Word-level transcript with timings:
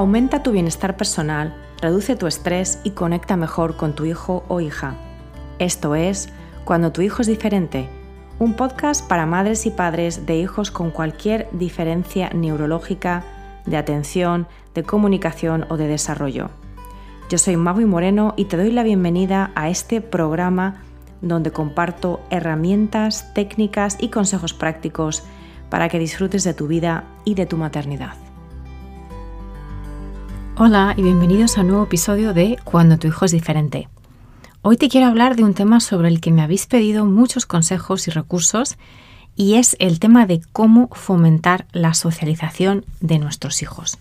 Aumenta 0.00 0.42
tu 0.42 0.52
bienestar 0.52 0.96
personal, 0.96 1.54
reduce 1.82 2.16
tu 2.16 2.26
estrés 2.26 2.80
y 2.84 2.92
conecta 2.92 3.36
mejor 3.36 3.76
con 3.76 3.94
tu 3.94 4.06
hijo 4.06 4.44
o 4.48 4.62
hija. 4.62 4.94
Esto 5.58 5.94
es 5.94 6.30
Cuando 6.64 6.90
tu 6.90 7.02
hijo 7.02 7.20
es 7.20 7.28
diferente, 7.28 7.86
un 8.38 8.54
podcast 8.54 9.06
para 9.06 9.26
madres 9.26 9.66
y 9.66 9.70
padres 9.70 10.24
de 10.24 10.38
hijos 10.38 10.70
con 10.70 10.90
cualquier 10.90 11.50
diferencia 11.52 12.30
neurológica, 12.30 13.24
de 13.66 13.76
atención, 13.76 14.48
de 14.74 14.84
comunicación 14.84 15.66
o 15.68 15.76
de 15.76 15.86
desarrollo. 15.86 16.48
Yo 17.28 17.36
soy 17.36 17.58
Magui 17.58 17.84
Moreno 17.84 18.32
y 18.38 18.46
te 18.46 18.56
doy 18.56 18.72
la 18.72 18.84
bienvenida 18.84 19.50
a 19.54 19.68
este 19.68 20.00
programa 20.00 20.80
donde 21.20 21.50
comparto 21.50 22.20
herramientas, 22.30 23.34
técnicas 23.34 23.98
y 24.00 24.08
consejos 24.08 24.54
prácticos 24.54 25.24
para 25.68 25.90
que 25.90 25.98
disfrutes 25.98 26.42
de 26.42 26.54
tu 26.54 26.68
vida 26.68 27.04
y 27.26 27.34
de 27.34 27.44
tu 27.44 27.58
maternidad. 27.58 28.14
Hola 30.62 30.92
y 30.94 31.02
bienvenidos 31.02 31.56
a 31.56 31.62
un 31.62 31.68
nuevo 31.68 31.84
episodio 31.84 32.34
de 32.34 32.58
Cuando 32.64 32.98
tu 32.98 33.08
hijo 33.08 33.24
es 33.24 33.32
diferente. 33.32 33.88
Hoy 34.60 34.76
te 34.76 34.90
quiero 34.90 35.06
hablar 35.06 35.34
de 35.34 35.42
un 35.42 35.54
tema 35.54 35.80
sobre 35.80 36.08
el 36.08 36.20
que 36.20 36.32
me 36.32 36.42
habéis 36.42 36.66
pedido 36.66 37.06
muchos 37.06 37.46
consejos 37.46 38.06
y 38.06 38.10
recursos 38.10 38.76
y 39.34 39.54
es 39.54 39.74
el 39.78 39.98
tema 40.00 40.26
de 40.26 40.42
cómo 40.52 40.90
fomentar 40.92 41.66
la 41.72 41.94
socialización 41.94 42.84
de 43.00 43.18
nuestros 43.18 43.62
hijos. 43.62 43.96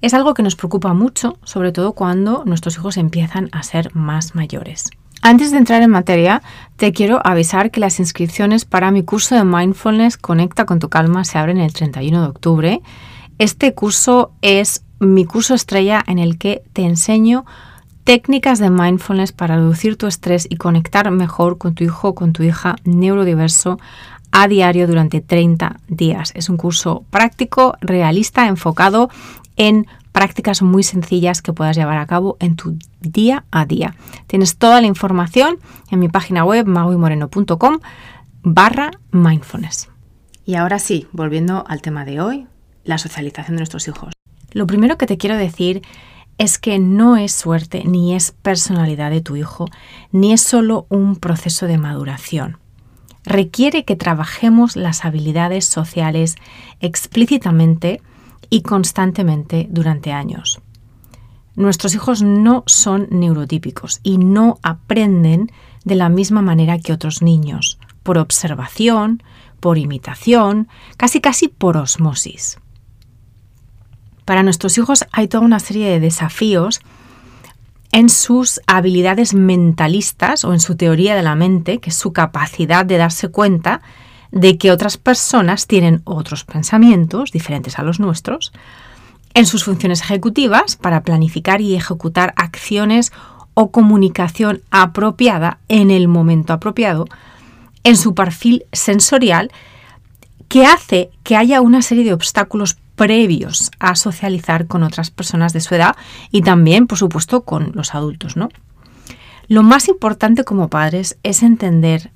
Es 0.00 0.14
algo 0.14 0.32
que 0.32 0.44
nos 0.44 0.54
preocupa 0.54 0.94
mucho, 0.94 1.38
sobre 1.42 1.72
todo 1.72 1.92
cuando 1.92 2.44
nuestros 2.46 2.76
hijos 2.76 2.96
empiezan 2.96 3.48
a 3.50 3.64
ser 3.64 3.92
más 3.96 4.36
mayores. 4.36 4.84
Antes 5.22 5.50
de 5.50 5.58
entrar 5.58 5.82
en 5.82 5.90
materia, 5.90 6.40
te 6.76 6.92
quiero 6.92 7.20
avisar 7.26 7.72
que 7.72 7.80
las 7.80 7.98
inscripciones 7.98 8.64
para 8.64 8.92
mi 8.92 9.02
curso 9.02 9.34
de 9.34 9.42
Mindfulness 9.42 10.18
Conecta 10.18 10.66
con 10.66 10.78
tu 10.78 10.88
calma 10.88 11.24
se 11.24 11.36
abren 11.36 11.58
el 11.58 11.72
31 11.72 12.22
de 12.22 12.28
octubre. 12.28 12.80
Este 13.38 13.74
curso 13.74 14.30
es 14.40 14.84
mi 15.00 15.24
curso 15.24 15.54
estrella 15.54 16.02
en 16.06 16.18
el 16.18 16.38
que 16.38 16.62
te 16.72 16.82
enseño 16.82 17.44
técnicas 18.04 18.58
de 18.58 18.70
mindfulness 18.70 19.32
para 19.32 19.56
reducir 19.56 19.96
tu 19.96 20.06
estrés 20.06 20.46
y 20.48 20.56
conectar 20.56 21.10
mejor 21.10 21.58
con 21.58 21.74
tu 21.74 21.84
hijo 21.84 22.08
o 22.08 22.14
con 22.14 22.32
tu 22.32 22.42
hija 22.42 22.76
neurodiverso 22.84 23.78
a 24.32 24.48
diario 24.48 24.86
durante 24.86 25.20
30 25.20 25.80
días. 25.88 26.32
Es 26.34 26.48
un 26.48 26.56
curso 26.56 27.04
práctico, 27.10 27.74
realista, 27.80 28.46
enfocado 28.46 29.10
en 29.56 29.86
prácticas 30.12 30.62
muy 30.62 30.82
sencillas 30.82 31.42
que 31.42 31.52
puedas 31.52 31.76
llevar 31.76 31.98
a 31.98 32.06
cabo 32.06 32.36
en 32.40 32.56
tu 32.56 32.78
día 33.00 33.44
a 33.50 33.66
día. 33.66 33.94
Tienes 34.26 34.56
toda 34.56 34.80
la 34.80 34.86
información 34.86 35.58
en 35.90 35.98
mi 35.98 36.08
página 36.08 36.44
web 36.44 36.66
maguimoreno.com 36.66 37.78
barra 38.42 38.90
mindfulness. 39.12 39.90
Y 40.44 40.54
ahora 40.54 40.78
sí, 40.78 41.06
volviendo 41.12 41.64
al 41.68 41.82
tema 41.82 42.04
de 42.04 42.20
hoy, 42.20 42.46
la 42.84 42.96
socialización 42.96 43.56
de 43.56 43.60
nuestros 43.60 43.86
hijos. 43.86 44.17
Lo 44.52 44.66
primero 44.66 44.96
que 44.96 45.06
te 45.06 45.18
quiero 45.18 45.36
decir 45.36 45.82
es 46.38 46.58
que 46.58 46.78
no 46.78 47.16
es 47.16 47.32
suerte 47.32 47.82
ni 47.84 48.14
es 48.14 48.32
personalidad 48.32 49.10
de 49.10 49.20
tu 49.20 49.36
hijo, 49.36 49.66
ni 50.12 50.32
es 50.32 50.40
solo 50.40 50.86
un 50.88 51.16
proceso 51.16 51.66
de 51.66 51.78
maduración. 51.78 52.58
Requiere 53.24 53.84
que 53.84 53.96
trabajemos 53.96 54.76
las 54.76 55.04
habilidades 55.04 55.66
sociales 55.66 56.36
explícitamente 56.80 58.00
y 58.48 58.62
constantemente 58.62 59.66
durante 59.70 60.12
años. 60.12 60.60
Nuestros 61.56 61.94
hijos 61.94 62.22
no 62.22 62.62
son 62.66 63.08
neurotípicos 63.10 63.98
y 64.04 64.18
no 64.18 64.60
aprenden 64.62 65.50
de 65.84 65.96
la 65.96 66.08
misma 66.08 66.40
manera 66.40 66.78
que 66.78 66.92
otros 66.92 67.20
niños, 67.20 67.78
por 68.04 68.16
observación, 68.16 69.22
por 69.58 69.76
imitación, 69.76 70.68
casi 70.96 71.20
casi 71.20 71.48
por 71.48 71.76
osmosis. 71.76 72.58
Para 74.28 74.42
nuestros 74.42 74.76
hijos 74.76 75.06
hay 75.10 75.26
toda 75.26 75.42
una 75.42 75.58
serie 75.58 75.88
de 75.88 76.00
desafíos 76.00 76.82
en 77.92 78.10
sus 78.10 78.60
habilidades 78.66 79.32
mentalistas 79.32 80.44
o 80.44 80.52
en 80.52 80.60
su 80.60 80.76
teoría 80.76 81.16
de 81.16 81.22
la 81.22 81.34
mente, 81.34 81.78
que 81.78 81.88
es 81.88 81.96
su 81.96 82.12
capacidad 82.12 82.84
de 82.84 82.98
darse 82.98 83.30
cuenta 83.30 83.80
de 84.30 84.58
que 84.58 84.70
otras 84.70 84.98
personas 84.98 85.66
tienen 85.66 86.02
otros 86.04 86.44
pensamientos 86.44 87.32
diferentes 87.32 87.78
a 87.78 87.82
los 87.82 88.00
nuestros, 88.00 88.52
en 89.32 89.46
sus 89.46 89.64
funciones 89.64 90.02
ejecutivas 90.02 90.76
para 90.76 91.04
planificar 91.04 91.62
y 91.62 91.74
ejecutar 91.74 92.34
acciones 92.36 93.12
o 93.54 93.70
comunicación 93.70 94.60
apropiada 94.70 95.56
en 95.70 95.90
el 95.90 96.06
momento 96.06 96.52
apropiado, 96.52 97.06
en 97.82 97.96
su 97.96 98.14
perfil 98.14 98.66
sensorial, 98.72 99.50
que 100.48 100.66
hace 100.66 101.08
que 101.22 101.34
haya 101.34 101.62
una 101.62 101.80
serie 101.80 102.04
de 102.04 102.12
obstáculos 102.12 102.76
previos 102.98 103.70
a 103.78 103.94
socializar 103.94 104.66
con 104.66 104.82
otras 104.82 105.10
personas 105.10 105.54
de 105.54 105.60
su 105.60 105.74
edad 105.74 105.96
y 106.30 106.42
también, 106.42 106.86
por 106.86 106.98
supuesto, 106.98 107.44
con 107.44 107.70
los 107.74 107.94
adultos, 107.94 108.36
¿no? 108.36 108.50
Lo 109.46 109.62
más 109.62 109.88
importante 109.88 110.44
como 110.44 110.68
padres 110.68 111.16
es 111.22 111.42
entender 111.42 112.10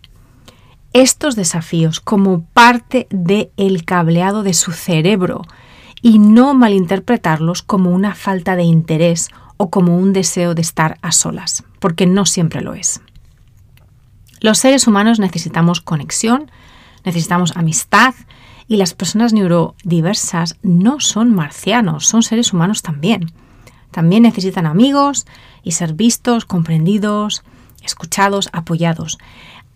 estos 0.92 1.36
desafíos 1.36 2.00
como 2.00 2.42
parte 2.52 3.06
del 3.10 3.84
cableado 3.86 4.42
de 4.42 4.52
su 4.52 4.72
cerebro 4.72 5.42
y 6.02 6.18
no 6.18 6.52
malinterpretarlos 6.52 7.62
como 7.62 7.90
una 7.90 8.14
falta 8.14 8.56
de 8.56 8.64
interés 8.64 9.30
o 9.56 9.70
como 9.70 9.96
un 9.96 10.12
deseo 10.12 10.54
de 10.54 10.62
estar 10.62 10.98
a 11.00 11.12
solas, 11.12 11.64
porque 11.78 12.06
no 12.06 12.26
siempre 12.26 12.60
lo 12.60 12.74
es. 12.74 13.00
Los 14.40 14.58
seres 14.58 14.88
humanos 14.88 15.20
necesitamos 15.20 15.80
conexión, 15.80 16.50
necesitamos 17.04 17.56
amistad, 17.56 18.14
y 18.72 18.78
las 18.78 18.94
personas 18.94 19.34
neurodiversas 19.34 20.56
no 20.62 20.98
son 20.98 21.34
marcianos, 21.34 22.06
son 22.06 22.22
seres 22.22 22.54
humanos 22.54 22.80
también. 22.80 23.30
También 23.90 24.22
necesitan 24.22 24.64
amigos 24.64 25.26
y 25.62 25.72
ser 25.72 25.92
vistos, 25.92 26.46
comprendidos, 26.46 27.42
escuchados, 27.82 28.48
apoyados. 28.54 29.18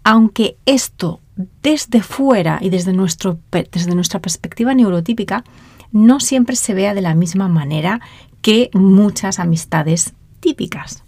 Aunque 0.02 0.56
esto 0.64 1.20
desde 1.62 2.00
fuera 2.00 2.56
y 2.62 2.70
desde, 2.70 2.94
nuestra 2.94 4.20
perspectiva 4.22 4.72
neurotípica 4.72 5.44
no 5.92 6.18
siempre 6.18 6.56
se 6.56 6.72
vea 6.72 6.94
de 6.94 7.02
la 7.02 7.14
misma 7.14 7.48
manera 7.48 8.00
que 8.40 8.70
muchas 8.72 9.38
amistades 9.38 10.14
típicas. 10.40 11.04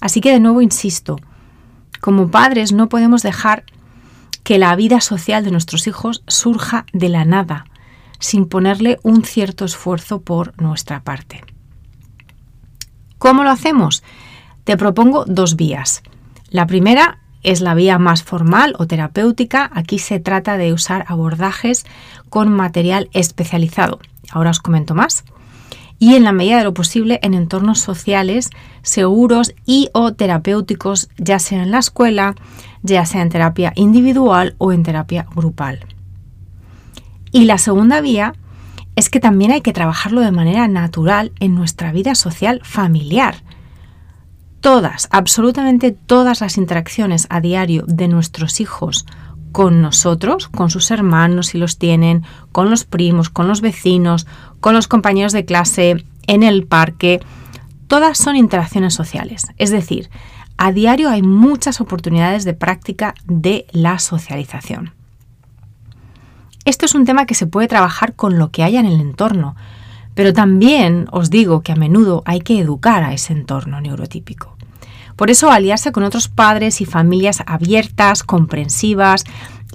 Así 0.00 0.20
que 0.20 0.30
de 0.30 0.38
nuevo 0.38 0.62
insisto, 0.62 1.18
como 2.00 2.30
padres 2.30 2.70
no 2.70 2.88
podemos 2.88 3.24
dejar 3.24 3.64
que 4.48 4.58
la 4.58 4.74
vida 4.76 5.02
social 5.02 5.44
de 5.44 5.50
nuestros 5.50 5.86
hijos 5.86 6.22
surja 6.26 6.86
de 6.94 7.10
la 7.10 7.26
nada, 7.26 7.66
sin 8.18 8.46
ponerle 8.46 8.98
un 9.02 9.22
cierto 9.22 9.66
esfuerzo 9.66 10.22
por 10.22 10.58
nuestra 10.58 11.02
parte. 11.02 11.44
¿Cómo 13.18 13.44
lo 13.44 13.50
hacemos? 13.50 14.02
Te 14.64 14.78
propongo 14.78 15.26
dos 15.26 15.54
vías. 15.54 16.02
La 16.48 16.66
primera 16.66 17.18
es 17.42 17.60
la 17.60 17.74
vía 17.74 17.98
más 17.98 18.22
formal 18.22 18.74
o 18.78 18.86
terapéutica. 18.86 19.70
Aquí 19.70 19.98
se 19.98 20.18
trata 20.18 20.56
de 20.56 20.72
usar 20.72 21.04
abordajes 21.08 21.84
con 22.30 22.48
material 22.50 23.10
especializado. 23.12 23.98
Ahora 24.30 24.48
os 24.48 24.60
comento 24.60 24.94
más. 24.94 25.24
Y 25.98 26.14
en 26.14 26.24
la 26.24 26.32
medida 26.32 26.56
de 26.56 26.64
lo 26.64 26.72
posible 26.72 27.18
en 27.22 27.34
entornos 27.34 27.80
sociales 27.80 28.48
seguros 28.80 29.52
y 29.66 29.90
o 29.92 30.14
terapéuticos, 30.14 31.10
ya 31.18 31.38
sea 31.38 31.62
en 31.62 31.70
la 31.70 31.80
escuela, 31.80 32.34
ya 32.82 33.04
sea 33.06 33.22
en 33.22 33.28
terapia 33.28 33.72
individual 33.76 34.54
o 34.58 34.72
en 34.72 34.82
terapia 34.82 35.26
grupal. 35.34 35.86
Y 37.32 37.44
la 37.44 37.58
segunda 37.58 38.00
vía 38.00 38.34
es 38.96 39.10
que 39.10 39.20
también 39.20 39.52
hay 39.52 39.60
que 39.60 39.72
trabajarlo 39.72 40.20
de 40.20 40.32
manera 40.32 40.66
natural 40.66 41.32
en 41.40 41.54
nuestra 41.54 41.92
vida 41.92 42.14
social 42.14 42.60
familiar. 42.64 43.36
Todas, 44.60 45.08
absolutamente 45.12 45.92
todas 45.92 46.40
las 46.40 46.56
interacciones 46.56 47.26
a 47.30 47.40
diario 47.40 47.84
de 47.86 48.08
nuestros 48.08 48.60
hijos 48.60 49.06
con 49.52 49.80
nosotros, 49.80 50.48
con 50.48 50.70
sus 50.70 50.90
hermanos 50.90 51.48
si 51.48 51.58
los 51.58 51.78
tienen, 51.78 52.24
con 52.52 52.70
los 52.70 52.84
primos, 52.84 53.30
con 53.30 53.48
los 53.48 53.60
vecinos, 53.60 54.26
con 54.60 54.74
los 54.74 54.88
compañeros 54.88 55.32
de 55.32 55.44
clase, 55.44 56.04
en 56.26 56.42
el 56.42 56.66
parque, 56.66 57.20
todas 57.86 58.18
son 58.18 58.36
interacciones 58.36 58.94
sociales. 58.94 59.46
Es 59.56 59.70
decir, 59.70 60.10
a 60.58 60.72
diario 60.72 61.08
hay 61.08 61.22
muchas 61.22 61.80
oportunidades 61.80 62.44
de 62.44 62.52
práctica 62.52 63.14
de 63.24 63.66
la 63.70 63.98
socialización. 64.00 64.92
Esto 66.64 66.84
es 66.84 66.94
un 66.94 67.06
tema 67.06 67.24
que 67.24 67.34
se 67.34 67.46
puede 67.46 67.68
trabajar 67.68 68.14
con 68.14 68.38
lo 68.38 68.50
que 68.50 68.64
haya 68.64 68.80
en 68.80 68.86
el 68.86 69.00
entorno, 69.00 69.56
pero 70.14 70.32
también 70.32 71.06
os 71.12 71.30
digo 71.30 71.62
que 71.62 71.72
a 71.72 71.76
menudo 71.76 72.22
hay 72.26 72.40
que 72.40 72.58
educar 72.58 73.04
a 73.04 73.14
ese 73.14 73.32
entorno 73.32 73.80
neurotípico. 73.80 74.56
Por 75.14 75.30
eso 75.30 75.50
aliarse 75.50 75.92
con 75.92 76.02
otros 76.02 76.28
padres 76.28 76.80
y 76.80 76.84
familias 76.84 77.42
abiertas, 77.46 78.24
comprensivas 78.24 79.24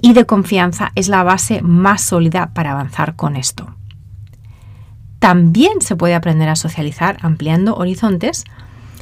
y 0.02 0.12
de 0.12 0.26
confianza 0.26 0.92
es 0.94 1.08
la 1.08 1.22
base 1.22 1.62
más 1.62 2.02
sólida 2.02 2.52
para 2.52 2.72
avanzar 2.72 3.16
con 3.16 3.36
esto. 3.36 3.74
También 5.18 5.80
se 5.80 5.96
puede 5.96 6.14
aprender 6.14 6.50
a 6.50 6.56
socializar 6.56 7.16
ampliando 7.22 7.74
horizontes 7.76 8.44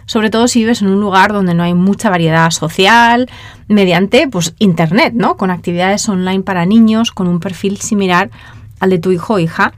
sobre 0.07 0.31
todo 0.31 0.49
si 0.49 0.61
vives 0.61 0.83
en 0.83 0.89
un 0.89 1.01
lugar 1.01 1.33
donde 1.33 1.55
no 1.55 1.63
hay 1.63 1.75
mucha 1.75 2.11
variedad 2.11 2.51
social, 2.51 3.31
mediante 3.69 4.29
pues, 4.29 4.55
Internet, 4.59 5.15
¿no? 5.15 5.37
Con 5.37 5.51
actividades 5.51 6.09
online 6.09 6.43
para 6.43 6.67
niños, 6.67 7.13
con 7.13 7.29
un 7.29 7.41
perfil 7.41 7.79
similar 7.79 8.31
al 8.81 8.91
de 8.91 8.99
tu 8.99 9.13
hijo 9.13 9.35
o 9.35 9.39
hija, 9.39 9.73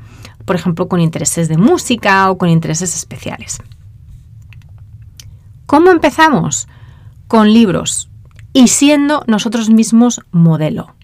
por 0.44 0.56
ejemplo, 0.56 0.88
con 0.88 1.00
intereses 1.00 1.48
de 1.48 1.56
música 1.56 2.30
o 2.30 2.38
con 2.38 2.48
intereses 2.48 2.94
especiales. 2.94 3.60
¿Cómo 5.66 5.90
empezamos? 5.90 6.68
Con 7.28 7.52
libros 7.52 8.10
y 8.52 8.68
siendo 8.68 9.24
nosotros 9.26 9.70
mismos 9.70 10.20
modelo. 10.30 10.94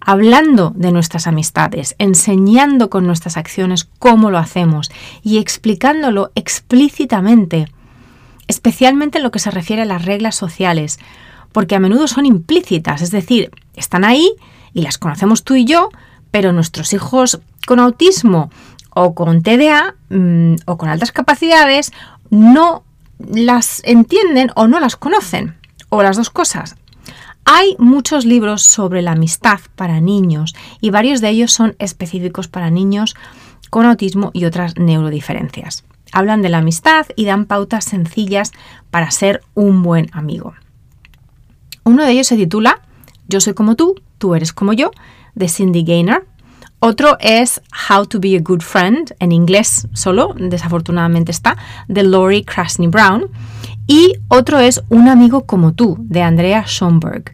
Hablando 0.00 0.72
de 0.76 0.92
nuestras 0.92 1.26
amistades, 1.26 1.94
enseñando 1.98 2.90
con 2.90 3.06
nuestras 3.06 3.38
acciones 3.38 3.88
cómo 3.98 4.30
lo 4.30 4.36
hacemos 4.36 4.92
y 5.22 5.38
explicándolo 5.38 6.30
explícitamente, 6.34 7.66
especialmente 8.48 9.18
en 9.18 9.24
lo 9.24 9.30
que 9.30 9.38
se 9.38 9.50
refiere 9.50 9.82
a 9.82 9.86
las 9.86 10.04
reglas 10.04 10.34
sociales, 10.34 10.98
porque 11.52 11.76
a 11.76 11.80
menudo 11.80 12.08
son 12.08 12.26
implícitas, 12.26 13.02
es 13.02 13.10
decir, 13.10 13.50
están 13.74 14.04
ahí 14.04 14.32
y 14.72 14.82
las 14.82 14.98
conocemos 14.98 15.44
tú 15.44 15.54
y 15.54 15.64
yo, 15.64 15.90
pero 16.30 16.52
nuestros 16.52 16.92
hijos 16.92 17.40
con 17.66 17.78
autismo 17.78 18.50
o 18.90 19.14
con 19.14 19.42
TDA 19.42 19.94
mm, 20.10 20.56
o 20.66 20.76
con 20.76 20.88
altas 20.88 21.12
capacidades 21.12 21.92
no 22.30 22.84
las 23.18 23.82
entienden 23.84 24.50
o 24.56 24.66
no 24.66 24.80
las 24.80 24.96
conocen, 24.96 25.56
o 25.88 26.02
las 26.02 26.16
dos 26.16 26.30
cosas. 26.30 26.76
Hay 27.44 27.76
muchos 27.78 28.24
libros 28.24 28.62
sobre 28.62 29.02
la 29.02 29.12
amistad 29.12 29.60
para 29.76 30.00
niños 30.00 30.54
y 30.80 30.90
varios 30.90 31.20
de 31.20 31.28
ellos 31.28 31.52
son 31.52 31.76
específicos 31.78 32.48
para 32.48 32.70
niños 32.70 33.14
con 33.70 33.86
autismo 33.86 34.30
y 34.32 34.46
otras 34.46 34.76
neurodiferencias. 34.76 35.84
Hablan 36.14 36.42
de 36.42 36.48
la 36.48 36.58
amistad 36.58 37.06
y 37.16 37.24
dan 37.24 37.44
pautas 37.44 37.84
sencillas 37.84 38.52
para 38.90 39.10
ser 39.10 39.42
un 39.54 39.82
buen 39.82 40.08
amigo. 40.12 40.54
Uno 41.82 42.04
de 42.04 42.12
ellos 42.12 42.28
se 42.28 42.36
titula 42.36 42.82
Yo 43.26 43.40
soy 43.40 43.54
como 43.54 43.74
tú, 43.74 44.00
tú 44.18 44.36
eres 44.36 44.52
como 44.52 44.72
yo, 44.72 44.92
de 45.34 45.48
Cindy 45.48 45.82
Gaynor. 45.82 46.26
Otro 46.78 47.16
es 47.18 47.60
How 47.90 48.06
to 48.06 48.20
be 48.20 48.36
a 48.36 48.40
Good 48.40 48.60
Friend, 48.60 49.14
en 49.18 49.32
inglés 49.32 49.88
solo, 49.92 50.34
desafortunadamente 50.38 51.32
está, 51.32 51.56
de 51.88 52.04
Lori 52.04 52.44
Krasny 52.44 52.86
Brown. 52.86 53.26
Y 53.86 54.14
otro 54.28 54.60
es 54.60 54.82
Un 54.90 55.08
amigo 55.08 55.46
como 55.46 55.72
tú, 55.72 55.96
de 55.98 56.22
Andrea 56.22 56.64
Schoenberg. 56.64 57.32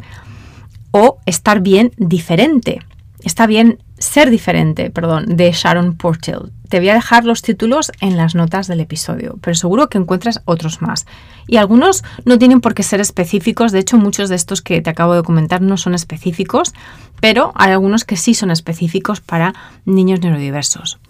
O 0.91 1.19
Estar 1.27 1.61
bien 1.61 1.93
diferente. 1.99 2.81
Está 3.23 3.47
bien 3.47 3.79
ser 3.99 4.31
diferente, 4.31 4.91
perdón, 4.91 5.37
de 5.37 5.53
Sharon 5.53 5.97
Portel. 5.97 6.53
Te 6.71 6.79
voy 6.79 6.89
a 6.91 6.95
dejar 6.95 7.25
los 7.25 7.43
títulos 7.43 7.91
en 8.01 8.17
las 8.17 8.37
notas 8.37 8.69
del 8.69 8.79
episodio, 8.79 9.37
pero 9.41 9.57
seguro 9.57 9.89
que 9.89 9.99
encuentras 9.99 10.41
otros 10.45 10.81
más. 10.81 11.05
Y 11.49 11.57
algunos 11.57 12.05
no 12.25 12.39
tienen 12.39 12.61
por 12.61 12.75
qué 12.75 12.85
ser 12.85 13.01
específicos, 13.01 13.73
de 13.73 13.81
hecho 13.81 13.99
muchos 13.99 14.29
de 14.29 14.37
estos 14.37 14.63
que 14.63 14.81
te 14.81 14.89
acabo 14.89 15.17
de 15.17 15.25
comentar 15.25 15.63
no 15.63 15.77
son 15.77 15.95
específicos, 15.95 16.73
pero 17.21 17.51
hay 17.57 17.73
algunos 17.73 18.05
que 18.05 18.17
sí 18.17 18.35
son 18.35 18.53
específicos 18.53 19.21
para 19.21 19.53
niños 19.85 20.21
neurodiversos. 20.21 21.01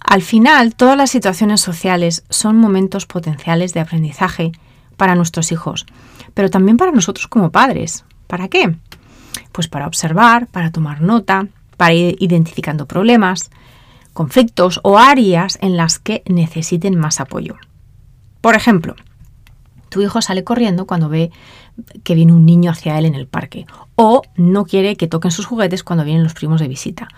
Al 0.00 0.22
final, 0.22 0.74
todas 0.74 0.96
las 0.96 1.10
situaciones 1.10 1.60
sociales 1.60 2.24
son 2.28 2.56
momentos 2.56 3.06
potenciales 3.06 3.74
de 3.74 3.80
aprendizaje 3.80 4.50
para 4.96 5.14
nuestros 5.14 5.52
hijos, 5.52 5.86
pero 6.34 6.50
también 6.50 6.78
para 6.78 6.90
nosotros 6.90 7.28
como 7.28 7.52
padres. 7.52 8.04
¿Para 8.26 8.48
qué? 8.48 8.74
Pues 9.52 9.68
para 9.68 9.86
observar, 9.86 10.48
para 10.48 10.72
tomar 10.72 11.00
nota, 11.00 11.46
para 11.76 11.94
ir 11.94 12.16
identificando 12.18 12.86
problemas, 12.86 13.52
conflictos 14.14 14.80
o 14.82 14.96
áreas 14.98 15.58
en 15.60 15.76
las 15.76 15.98
que 15.98 16.22
necesiten 16.26 16.96
más 16.96 17.20
apoyo. 17.20 17.56
Por 18.40 18.54
ejemplo, 18.54 18.94
tu 19.90 20.00
hijo 20.00 20.22
sale 20.22 20.44
corriendo 20.44 20.86
cuando 20.86 21.08
ve 21.08 21.30
que 22.02 22.14
viene 22.14 22.32
un 22.32 22.46
niño 22.46 22.70
hacia 22.70 22.98
él 22.98 23.04
en 23.04 23.14
el 23.14 23.26
parque, 23.26 23.66
o 23.96 24.22
no 24.36 24.64
quiere 24.64 24.96
que 24.96 25.08
toquen 25.08 25.30
sus 25.30 25.46
juguetes 25.46 25.84
cuando 25.84 26.04
vienen 26.04 26.24
los 26.24 26.34
primos 26.34 26.60
de 26.60 26.68
visita, 26.68 27.08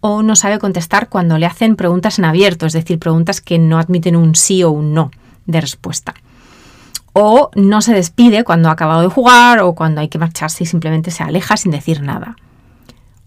o 0.00 0.22
no 0.22 0.36
sabe 0.36 0.58
contestar 0.58 1.08
cuando 1.08 1.38
le 1.38 1.46
hacen 1.46 1.76
preguntas 1.76 2.18
en 2.18 2.24
abierto, 2.24 2.66
es 2.66 2.72
decir, 2.72 2.98
preguntas 2.98 3.40
que 3.40 3.58
no 3.58 3.78
admiten 3.78 4.16
un 4.16 4.34
sí 4.34 4.62
o 4.62 4.70
un 4.70 4.94
no 4.94 5.10
de 5.46 5.60
respuesta. 5.60 6.14
O 7.12 7.50
no 7.54 7.80
se 7.80 7.94
despide 7.94 8.44
cuando 8.44 8.68
ha 8.68 8.72
acabado 8.72 9.02
de 9.02 9.08
jugar 9.08 9.60
o 9.60 9.74
cuando 9.74 10.00
hay 10.00 10.08
que 10.08 10.18
marcharse 10.18 10.64
y 10.64 10.66
simplemente 10.66 11.10
se 11.10 11.22
aleja 11.22 11.56
sin 11.56 11.72
decir 11.72 12.02
nada. 12.02 12.36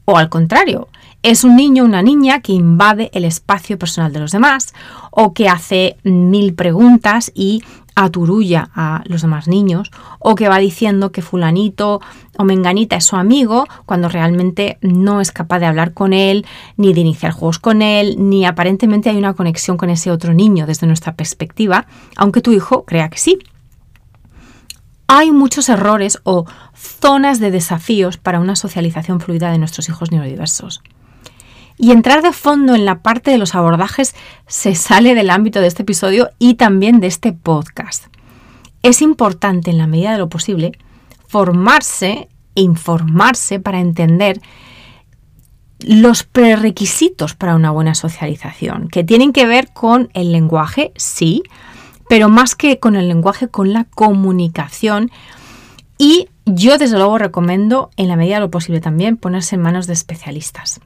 O 0.05 0.17
al 0.17 0.29
contrario, 0.29 0.89
es 1.21 1.43
un 1.43 1.55
niño 1.55 1.83
o 1.83 1.85
una 1.85 2.01
niña 2.01 2.41
que 2.41 2.53
invade 2.53 3.09
el 3.13 3.25
espacio 3.25 3.77
personal 3.77 4.13
de 4.13 4.19
los 4.19 4.31
demás 4.31 4.73
o 5.11 5.33
que 5.33 5.49
hace 5.49 5.97
mil 6.03 6.53
preguntas 6.53 7.31
y 7.35 7.63
aturulla 7.95 8.69
a 8.73 9.03
los 9.05 9.21
demás 9.21 9.49
niños 9.49 9.91
o 10.19 10.35
que 10.35 10.47
va 10.47 10.57
diciendo 10.59 11.11
que 11.11 11.21
fulanito 11.21 11.99
o 12.37 12.45
menganita 12.45 12.95
es 12.95 13.03
su 13.03 13.17
amigo 13.17 13.67
cuando 13.85 14.07
realmente 14.07 14.77
no 14.81 15.19
es 15.19 15.33
capaz 15.33 15.59
de 15.59 15.65
hablar 15.65 15.93
con 15.93 16.13
él, 16.13 16.45
ni 16.77 16.93
de 16.93 17.01
iniciar 17.01 17.33
juegos 17.33 17.59
con 17.59 17.81
él, 17.81 18.15
ni 18.17 18.45
aparentemente 18.45 19.09
hay 19.09 19.17
una 19.17 19.33
conexión 19.33 19.75
con 19.75 19.89
ese 19.89 20.11
otro 20.11 20.33
niño 20.33 20.65
desde 20.65 20.87
nuestra 20.87 21.15
perspectiva, 21.15 21.87
aunque 22.15 22.41
tu 22.41 22.53
hijo 22.53 22.85
crea 22.85 23.09
que 23.09 23.17
sí 23.17 23.39
hay 25.11 25.31
muchos 25.31 25.69
errores 25.69 26.19
o 26.23 26.45
zonas 26.75 27.39
de 27.39 27.49
desafíos 27.49 28.17
para 28.17 28.39
una 28.39 28.55
socialización 28.55 29.19
fluida 29.19 29.51
de 29.51 29.57
nuestros 29.57 29.89
hijos 29.89 30.11
neurodiversos. 30.11 30.83
Y 31.81 31.91
entrar 31.91 32.21
de 32.21 32.33
fondo 32.33 32.75
en 32.75 32.83
la 32.83 33.01
parte 33.01 33.31
de 33.31 33.37
los 33.37 33.55
abordajes 33.55 34.13
se 34.47 34.75
sale 34.75 35.15
del 35.15 35.29
ámbito 35.29 35.61
de 35.61 35.67
este 35.67 35.83
episodio 35.83 36.29
y 36.37 36.55
también 36.55 36.99
de 36.99 37.07
este 37.07 37.31
podcast. 37.31 38.07
Es 38.83 39.01
importante, 39.01 39.71
en 39.71 39.77
la 39.77 39.87
medida 39.87 40.11
de 40.11 40.17
lo 40.17 40.27
posible, 40.27 40.73
formarse 41.29 42.27
e 42.55 42.61
informarse 42.61 43.61
para 43.61 43.79
entender 43.79 44.41
los 45.79 46.23
prerequisitos 46.23 47.33
para 47.33 47.55
una 47.55 47.71
buena 47.71 47.95
socialización, 47.95 48.89
que 48.89 49.05
tienen 49.05 49.31
que 49.31 49.45
ver 49.45 49.71
con 49.71 50.09
el 50.13 50.33
lenguaje, 50.33 50.91
sí, 50.97 51.43
pero 52.09 52.27
más 52.27 52.55
que 52.55 52.79
con 52.79 52.97
el 52.97 53.07
lenguaje, 53.07 53.47
con 53.47 53.71
la 53.71 53.85
comunicación. 53.85 55.11
Y 55.97 56.27
yo 56.45 56.77
desde 56.77 56.97
luego 56.97 57.17
recomiendo, 57.17 57.89
en 57.95 58.09
la 58.09 58.17
medida 58.17 58.35
de 58.35 58.41
lo 58.41 58.51
posible 58.51 58.81
también, 58.81 59.15
ponerse 59.15 59.55
en 59.55 59.61
manos 59.61 59.87
de 59.87 59.93
especialistas. 59.93 60.81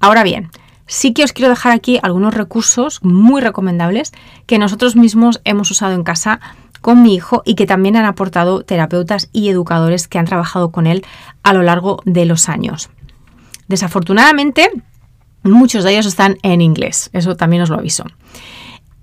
Ahora 0.00 0.22
bien, 0.22 0.50
sí 0.86 1.12
que 1.12 1.24
os 1.24 1.32
quiero 1.32 1.50
dejar 1.50 1.72
aquí 1.72 1.98
algunos 2.02 2.34
recursos 2.34 3.00
muy 3.02 3.40
recomendables 3.40 4.12
que 4.46 4.58
nosotros 4.58 4.96
mismos 4.96 5.40
hemos 5.44 5.70
usado 5.70 5.94
en 5.94 6.04
casa 6.04 6.40
con 6.80 7.02
mi 7.02 7.14
hijo 7.14 7.42
y 7.44 7.54
que 7.54 7.66
también 7.66 7.96
han 7.96 8.04
aportado 8.04 8.62
terapeutas 8.62 9.28
y 9.32 9.48
educadores 9.48 10.06
que 10.06 10.18
han 10.18 10.26
trabajado 10.26 10.70
con 10.70 10.86
él 10.86 11.04
a 11.42 11.52
lo 11.52 11.62
largo 11.62 12.00
de 12.04 12.26
los 12.26 12.48
años. 12.48 12.90
Desafortunadamente, 13.66 14.70
muchos 15.42 15.82
de 15.82 15.92
ellos 15.92 16.06
están 16.06 16.38
en 16.42 16.60
inglés, 16.60 17.10
eso 17.12 17.36
también 17.36 17.62
os 17.62 17.70
lo 17.70 17.78
aviso. 17.78 18.04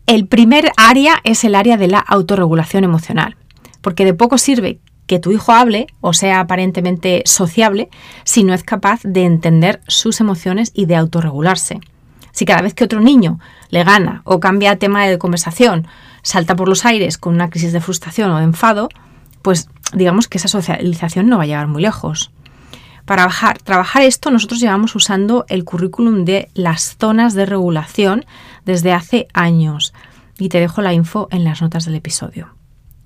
El 0.06 0.28
primer 0.28 0.72
área 0.78 1.16
es 1.24 1.44
el 1.44 1.56
área 1.56 1.78
de 1.78 1.88
la 1.88 2.00
autorregulación 2.00 2.84
emocional, 2.84 3.36
porque 3.82 4.06
de 4.06 4.14
poco 4.14 4.38
sirve 4.38 4.80
que 5.08 5.20
tu 5.20 5.32
hijo 5.32 5.52
hable 5.52 5.88
o 6.02 6.14
sea 6.14 6.40
aparentemente 6.40 7.24
sociable 7.26 7.90
si 8.24 8.44
no 8.44 8.54
es 8.54 8.64
capaz 8.64 9.02
de 9.04 9.26
entender 9.26 9.82
sus 9.88 10.20
emociones 10.20 10.72
y 10.74 10.86
de 10.86 10.96
autorregularse. 10.96 11.80
Si 12.32 12.46
cada 12.46 12.62
vez 12.62 12.74
que 12.74 12.84
otro 12.84 13.00
niño 13.00 13.40
le 13.70 13.84
gana 13.84 14.22
o 14.26 14.40
cambia 14.40 14.78
tema 14.78 15.06
de 15.06 15.18
conversación, 15.18 15.88
salta 16.24 16.56
por 16.56 16.68
los 16.68 16.86
aires 16.86 17.18
con 17.18 17.36
una 17.36 17.50
crisis 17.50 17.74
de 17.74 17.82
frustración 17.82 18.32
o 18.32 18.38
de 18.38 18.44
enfado, 18.44 18.90
pues 19.42 19.70
digamos 19.94 20.28
que 20.28 20.40
esa 20.40 20.48
socialización 20.48 21.28
no 21.28 21.38
va 21.38 21.44
a 21.44 21.48
llegar 21.48 21.68
muy 21.68 21.82
lejos. 21.82 22.32
Para 23.06 23.30
trabajar 23.64 24.02
esto, 24.02 24.32
nosotros 24.32 24.62
llevamos 24.62 24.96
usando 24.96 25.46
el 25.50 25.66
currículum 25.66 26.24
de 26.24 26.50
las 26.54 26.96
zonas 26.98 27.34
de 27.34 27.46
regulación 27.46 28.26
desde 28.66 28.94
hace 28.94 29.28
años 29.34 29.94
y 30.40 30.50
te 30.50 30.60
dejo 30.60 30.82
la 30.82 30.94
info 30.94 31.28
en 31.30 31.44
las 31.44 31.62
notas 31.62 31.86
del 31.86 31.96
episodio. 31.96 32.53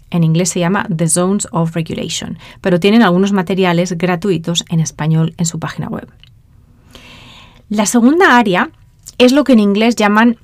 En 0.09 0.23
inglés 0.23 0.49
se 0.49 0.59
llama 0.59 0.87
The 0.95 1.07
Zones 1.07 1.47
of 1.51 1.75
Regulation, 1.75 2.37
pero 2.61 2.79
tienen 2.79 3.01
algunos 3.01 3.33
materiales 3.33 3.97
gratuitos 3.97 4.63
en 4.69 4.79
español 4.79 5.33
en 5.37 5.45
su 5.45 5.59
página 5.59 5.87
web. 5.87 6.07
La 7.69 7.85
segunda 7.85 8.37
área 8.37 8.69
es 9.17 9.33
lo 9.33 9.43
que 9.43 9.53
en 9.53 9.59
inglés 9.59 9.95
llaman 9.95 10.37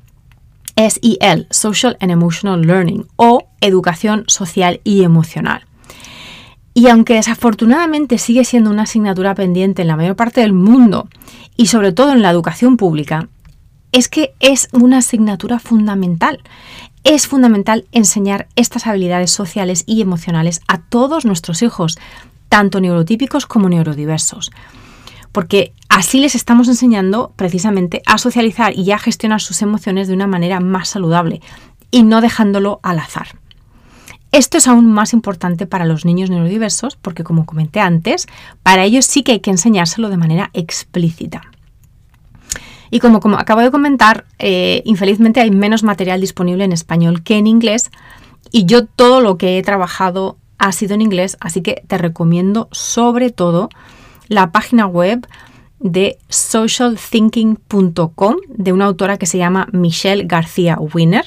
SEL, 0.75 1.47
Social 1.51 1.97
and 1.99 2.11
Emotional 2.11 2.61
Learning, 2.61 3.05
o 3.15 3.47
educación 3.61 4.25
social 4.27 4.81
y 4.83 5.03
emocional. 5.03 5.65
Y 6.73 6.87
aunque 6.87 7.13
desafortunadamente 7.13 8.17
sigue 8.17 8.45
siendo 8.45 8.71
una 8.71 8.83
asignatura 8.83 9.35
pendiente 9.35 9.83
en 9.83 9.87
la 9.87 9.95
mayor 9.95 10.15
parte 10.15 10.41
del 10.41 10.53
mundo 10.53 11.07
y 11.55 11.67
sobre 11.67 11.91
todo 11.91 12.11
en 12.11 12.23
la 12.23 12.31
educación 12.31 12.77
pública, 12.77 13.29
es 13.91 14.09
que 14.09 14.33
es 14.39 14.69
una 14.73 14.97
asignatura 14.97 15.59
fundamental. 15.59 16.39
Es 17.03 17.27
fundamental 17.27 17.85
enseñar 17.91 18.47
estas 18.55 18.87
habilidades 18.87 19.29
sociales 19.29 19.83
y 19.85 20.01
emocionales 20.01 20.61
a 20.69 20.79
todos 20.79 21.25
nuestros 21.25 21.61
hijos, 21.61 21.99
tanto 22.47 22.79
neurotípicos 22.79 23.45
como 23.45 23.67
neurodiversos. 23.67 24.51
Porque 25.33 25.73
así 25.89 26.19
les 26.19 26.33
estamos 26.33 26.69
enseñando 26.69 27.33
precisamente 27.35 28.01
a 28.05 28.17
socializar 28.17 28.77
y 28.77 28.89
a 28.91 28.99
gestionar 28.99 29.41
sus 29.41 29.61
emociones 29.61 30.07
de 30.07 30.13
una 30.13 30.27
manera 30.27 30.61
más 30.61 30.89
saludable 30.89 31.41
y 31.91 32.03
no 32.03 32.21
dejándolo 32.21 32.79
al 32.83 32.99
azar. 32.99 33.27
Esto 34.31 34.57
es 34.57 34.67
aún 34.67 34.91
más 34.91 35.11
importante 35.11 35.67
para 35.67 35.85
los 35.85 36.05
niños 36.05 36.29
neurodiversos 36.29 36.95
porque, 36.95 37.25
como 37.25 37.45
comenté 37.45 37.81
antes, 37.81 38.27
para 38.63 38.85
ellos 38.85 39.05
sí 39.05 39.23
que 39.23 39.33
hay 39.33 39.39
que 39.41 39.51
enseñárselo 39.51 40.09
de 40.09 40.17
manera 40.17 40.51
explícita. 40.53 41.52
Y 42.93 42.99
como, 42.99 43.19
como 43.21 43.39
acabo 43.39 43.61
de 43.61 43.71
comentar, 43.71 44.25
eh, 44.37 44.83
infelizmente 44.85 45.41
hay 45.41 45.49
menos 45.49 45.81
material 45.81 46.21
disponible 46.21 46.63
en 46.63 46.71
español 46.71 47.23
que 47.23 47.39
en 47.39 47.47
inglés. 47.47 47.89
Y 48.51 48.65
yo 48.65 48.85
todo 48.85 49.19
lo 49.19 49.39
que 49.39 49.57
he 49.57 49.63
trabajado 49.63 50.37
ha 50.59 50.71
sido 50.73 50.93
en 50.93 51.01
inglés, 51.01 51.35
así 51.39 51.63
que 51.63 51.81
te 51.87 51.97
recomiendo 51.97 52.67
sobre 52.71 53.31
todo 53.31 53.69
la 54.27 54.51
página 54.51 54.85
web 54.85 55.25
de 55.79 56.19
socialthinking.com 56.29 58.35
de 58.47 58.73
una 58.73 58.85
autora 58.85 59.17
que 59.17 59.25
se 59.25 59.39
llama 59.39 59.67
Michelle 59.71 60.25
García 60.25 60.77
Winner. 60.79 61.25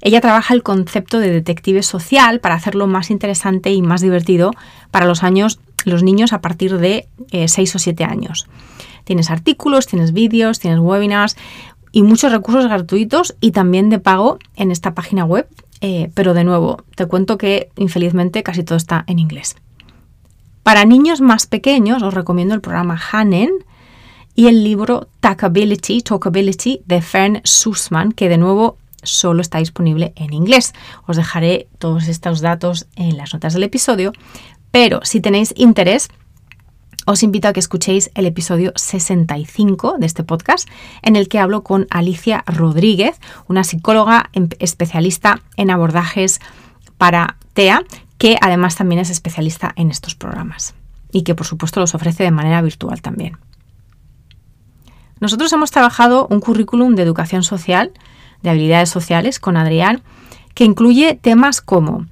Ella 0.00 0.22
trabaja 0.22 0.54
el 0.54 0.62
concepto 0.62 1.18
de 1.18 1.30
detective 1.30 1.82
social 1.82 2.40
para 2.40 2.54
hacerlo 2.54 2.86
más 2.86 3.10
interesante 3.10 3.70
y 3.70 3.82
más 3.82 4.00
divertido 4.00 4.52
para 4.90 5.04
los 5.04 5.22
años, 5.22 5.60
los 5.84 6.02
niños 6.02 6.32
a 6.32 6.40
partir 6.40 6.78
de 6.78 7.06
6 7.32 7.58
eh, 7.58 7.76
o 7.76 7.78
7 7.78 8.04
años. 8.04 8.46
Tienes 9.06 9.30
artículos, 9.30 9.86
tienes 9.86 10.12
vídeos, 10.12 10.58
tienes 10.58 10.80
webinars 10.80 11.36
y 11.92 12.02
muchos 12.02 12.32
recursos 12.32 12.66
gratuitos 12.66 13.36
y 13.40 13.52
también 13.52 13.88
de 13.88 14.00
pago 14.00 14.40
en 14.56 14.72
esta 14.72 14.94
página 14.94 15.24
web. 15.24 15.46
Eh, 15.80 16.10
pero 16.14 16.34
de 16.34 16.42
nuevo, 16.42 16.82
te 16.96 17.06
cuento 17.06 17.38
que 17.38 17.70
infelizmente 17.76 18.42
casi 18.42 18.64
todo 18.64 18.76
está 18.76 19.04
en 19.06 19.20
inglés. 19.20 19.54
Para 20.64 20.84
niños 20.84 21.20
más 21.20 21.46
pequeños 21.46 22.02
os 22.02 22.14
recomiendo 22.14 22.52
el 22.52 22.60
programa 22.60 23.00
Hanen 23.12 23.50
y 24.34 24.48
el 24.48 24.64
libro 24.64 25.06
Talkability, 25.20 26.02
Talkability 26.02 26.82
de 26.84 27.00
Fern 27.00 27.40
Sussman, 27.44 28.10
que 28.10 28.28
de 28.28 28.38
nuevo 28.38 28.76
solo 29.04 29.40
está 29.40 29.58
disponible 29.58 30.12
en 30.16 30.32
inglés. 30.32 30.74
Os 31.06 31.16
dejaré 31.16 31.68
todos 31.78 32.08
estos 32.08 32.40
datos 32.40 32.88
en 32.96 33.16
las 33.16 33.32
notas 33.32 33.54
del 33.54 33.62
episodio, 33.62 34.12
pero 34.72 35.00
si 35.04 35.20
tenéis 35.20 35.54
interés, 35.56 36.08
os 37.06 37.22
invito 37.22 37.48
a 37.48 37.52
que 37.52 37.60
escuchéis 37.60 38.10
el 38.14 38.26
episodio 38.26 38.72
65 38.74 39.96
de 39.98 40.06
este 40.06 40.24
podcast, 40.24 40.68
en 41.02 41.16
el 41.16 41.28
que 41.28 41.38
hablo 41.38 41.62
con 41.62 41.86
Alicia 41.88 42.44
Rodríguez, 42.46 43.18
una 43.46 43.64
psicóloga 43.64 44.28
em, 44.32 44.48
especialista 44.58 45.40
en 45.56 45.70
abordajes 45.70 46.40
para 46.98 47.36
TEA, 47.54 47.82
que 48.18 48.36
además 48.40 48.74
también 48.74 49.00
es 49.00 49.10
especialista 49.10 49.72
en 49.76 49.90
estos 49.90 50.14
programas 50.14 50.74
y 51.12 51.22
que 51.22 51.34
por 51.34 51.46
supuesto 51.46 51.80
los 51.80 51.94
ofrece 51.94 52.24
de 52.24 52.30
manera 52.32 52.60
virtual 52.60 53.00
también. 53.00 53.38
Nosotros 55.20 55.52
hemos 55.52 55.70
trabajado 55.70 56.26
un 56.28 56.40
currículum 56.40 56.94
de 56.96 57.02
educación 57.02 57.42
social, 57.42 57.92
de 58.42 58.50
habilidades 58.50 58.90
sociales 58.90 59.38
con 59.38 59.56
Adrián, 59.56 60.02
que 60.54 60.64
incluye 60.64 61.14
temas 61.14 61.60
como 61.60 62.06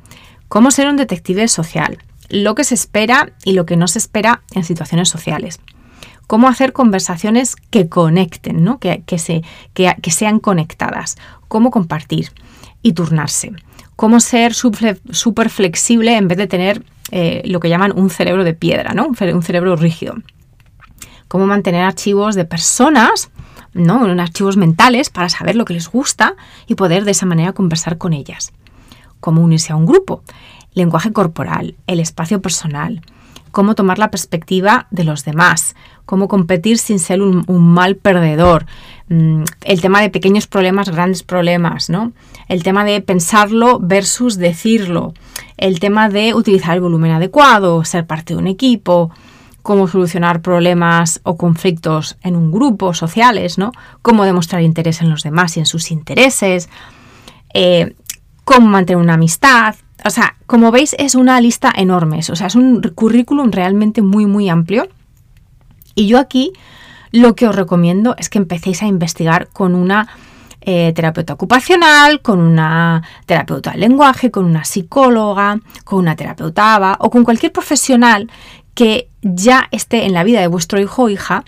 cómo 0.49 0.71
ser 0.71 0.89
un 0.89 0.97
detective 0.97 1.49
social, 1.49 1.99
lo 2.43 2.55
que 2.55 2.65
se 2.65 2.75
espera 2.75 3.33
y 3.45 3.53
lo 3.53 3.67
que 3.67 3.77
no 3.77 3.89
se 3.89 3.99
espera 3.99 4.43
en 4.53 4.65
situaciones 4.65 5.09
sociales, 5.09 5.61
cómo 6.27 6.49
hacer 6.49 6.73
conversaciones 6.73 7.57
que 7.71 7.89
conecten, 7.89 8.65
¿no? 8.65 8.79
que, 8.79 9.03
se, 9.19 9.43
que, 9.73 10.11
sean 10.11 10.41
conectadas, 10.41 11.17
cómo 11.49 11.71
compartir 11.71 12.33
y 12.83 12.93
turnarse, 12.93 13.53
cómo 13.97 14.21
ser 14.21 14.55
súper 14.55 15.51
flexible 15.51 16.17
en 16.17 16.29
vez 16.29 16.39
de 16.39 16.47
tener 16.47 16.85
eh, 17.11 17.43
lo 17.45 17.61
que 17.61 17.69
llaman 17.69 17.93
un 17.95 18.11
cerebro 18.11 18.45
de 18.45 18.55
piedra, 18.55 18.95
¿no? 18.95 19.07
un 19.07 19.43
cerebro 19.43 19.77
rígido 19.77 20.17
cómo 21.35 21.47
mantener 21.47 21.83
archivos 21.83 22.37
de 22.37 22.45
personas, 22.45 23.31
¿no? 23.73 24.09
En 24.09 24.21
archivos 24.21 24.57
mentales 24.57 25.11
para 25.11 25.29
saber 25.29 25.57
lo 25.57 25.65
que 25.65 25.75
les 25.75 25.89
gusta 25.89 26.37
y 26.69 26.77
poder 26.77 27.05
de 27.05 27.11
esa 27.11 27.27
manera 27.27 27.53
conversar 27.53 27.99
con 27.99 28.13
ellas. 28.13 28.53
Cómo 29.19 29.43
unirse 29.43 29.73
a 29.73 29.77
un 29.77 29.85
grupo, 29.85 30.23
lenguaje 30.75 31.13
corporal, 31.13 31.77
el 31.87 32.01
espacio 32.01 32.43
personal, 32.43 33.03
cómo 33.51 33.75
tomar 33.75 33.99
la 33.99 34.11
perspectiva 34.11 34.87
de 34.91 35.05
los 35.05 35.25
demás, 35.25 35.77
cómo 36.05 36.29
competir 36.29 36.77
sin 36.79 36.99
ser 36.99 37.23
un, 37.23 37.45
mal 37.49 37.97
perdedor, 37.97 38.67
mm, 39.09 39.45
el 39.65 39.81
tema 39.81 40.03
de 40.03 40.11
pequeños 40.11 40.47
problemas, 40.47 40.91
grandes 40.91 41.23
problemas, 41.23 41.89
¿no? 41.89 42.13
El 42.49 42.63
tema 42.63 42.85
de 42.85 43.01
pensarlo 43.01 43.79
versus 43.81 44.37
decirlo, 44.37 45.15
el 45.57 45.81
tema 45.81 46.09
de 46.09 46.35
utilizar 46.35 46.75
el 46.75 46.81
volumen 46.81 47.13
adecuado, 47.13 47.85
ser 47.85 48.07
parte 48.07 48.35
de 48.35 48.41
un 48.41 48.49
equipo, 48.49 49.11
cómo 49.63 49.89
solucionar 49.89 50.43
problemas 50.43 51.21
o 51.23 51.37
conflictos 51.37 52.19
en 52.23 52.37
un 52.37 52.51
grupo, 52.51 52.93
sociales, 52.93 53.57
¿no? 53.57 53.73
Cómo 54.03 54.25
demostrar 54.25 54.63
interés 54.63 55.01
en 55.01 55.09
los 55.09 55.23
demás 55.23 55.57
y 55.57 55.61
en 55.61 55.67
sus 55.67 55.91
intereses, 55.91 56.69
eh, 57.55 57.95
cómo 58.45 58.67
mantener 58.67 59.03
una 59.03 59.15
amistad. 59.15 59.77
O 60.05 60.11
sea, 60.11 60.37
como 60.47 60.71
veis, 60.71 60.95
es 60.99 61.15
una 61.15 61.41
lista 61.41 61.73
enorme. 61.75 62.19
O 62.19 62.37
sea, 62.37 62.47
es 62.47 62.55
un 62.55 62.83
currículum 62.95 63.51
realmente 63.51 64.03
muy, 64.03 64.27
muy 64.27 64.49
amplio. 64.49 64.89
Y 65.95 66.07
yo 66.07 66.19
aquí 66.19 66.53
lo 67.11 67.35
que 67.35 67.47
os 67.49 67.55
recomiendo 67.55 68.15
es 68.19 68.29
que 68.29 68.39
empecéis 68.39 68.83
a 68.83 68.87
investigar 68.87 69.49
con 69.49 69.75
una 69.75 70.09
eh, 70.61 70.93
terapeuta 70.95 71.35
ocupacional, 71.35 72.21
con 72.23 72.41
una 72.41 73.03
terapeuta 73.27 73.73
de 73.73 73.79
lenguaje, 73.79 74.31
con 74.31 74.45
una 74.47 74.65
psicóloga, 74.65 75.61
con 75.85 76.01
una 76.01 76.17
terapeuta 76.17 76.75
ABA 76.75 76.97
o 77.01 77.11
con 77.11 77.23
cualquier 77.23 77.53
profesional 77.53 78.31
que 78.75 79.09
ya 79.23 79.69
esté 79.71 80.07
en 80.07 80.13
la 80.13 80.25
vida 80.25 80.41
de 80.41 80.49
vuestro 80.49 80.81
hijo 80.81 81.05
o 81.05 81.09
hija 81.09 81.45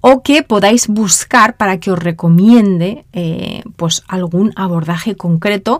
o 0.00 0.22
que 0.22 0.42
podáis 0.42 0.88
buscar 0.88 1.56
para 1.56 1.78
que 1.78 1.90
os 1.90 1.98
recomiende 1.98 3.04
eh, 3.12 3.62
pues 3.76 4.04
algún 4.08 4.52
abordaje 4.56 5.16
concreto 5.16 5.78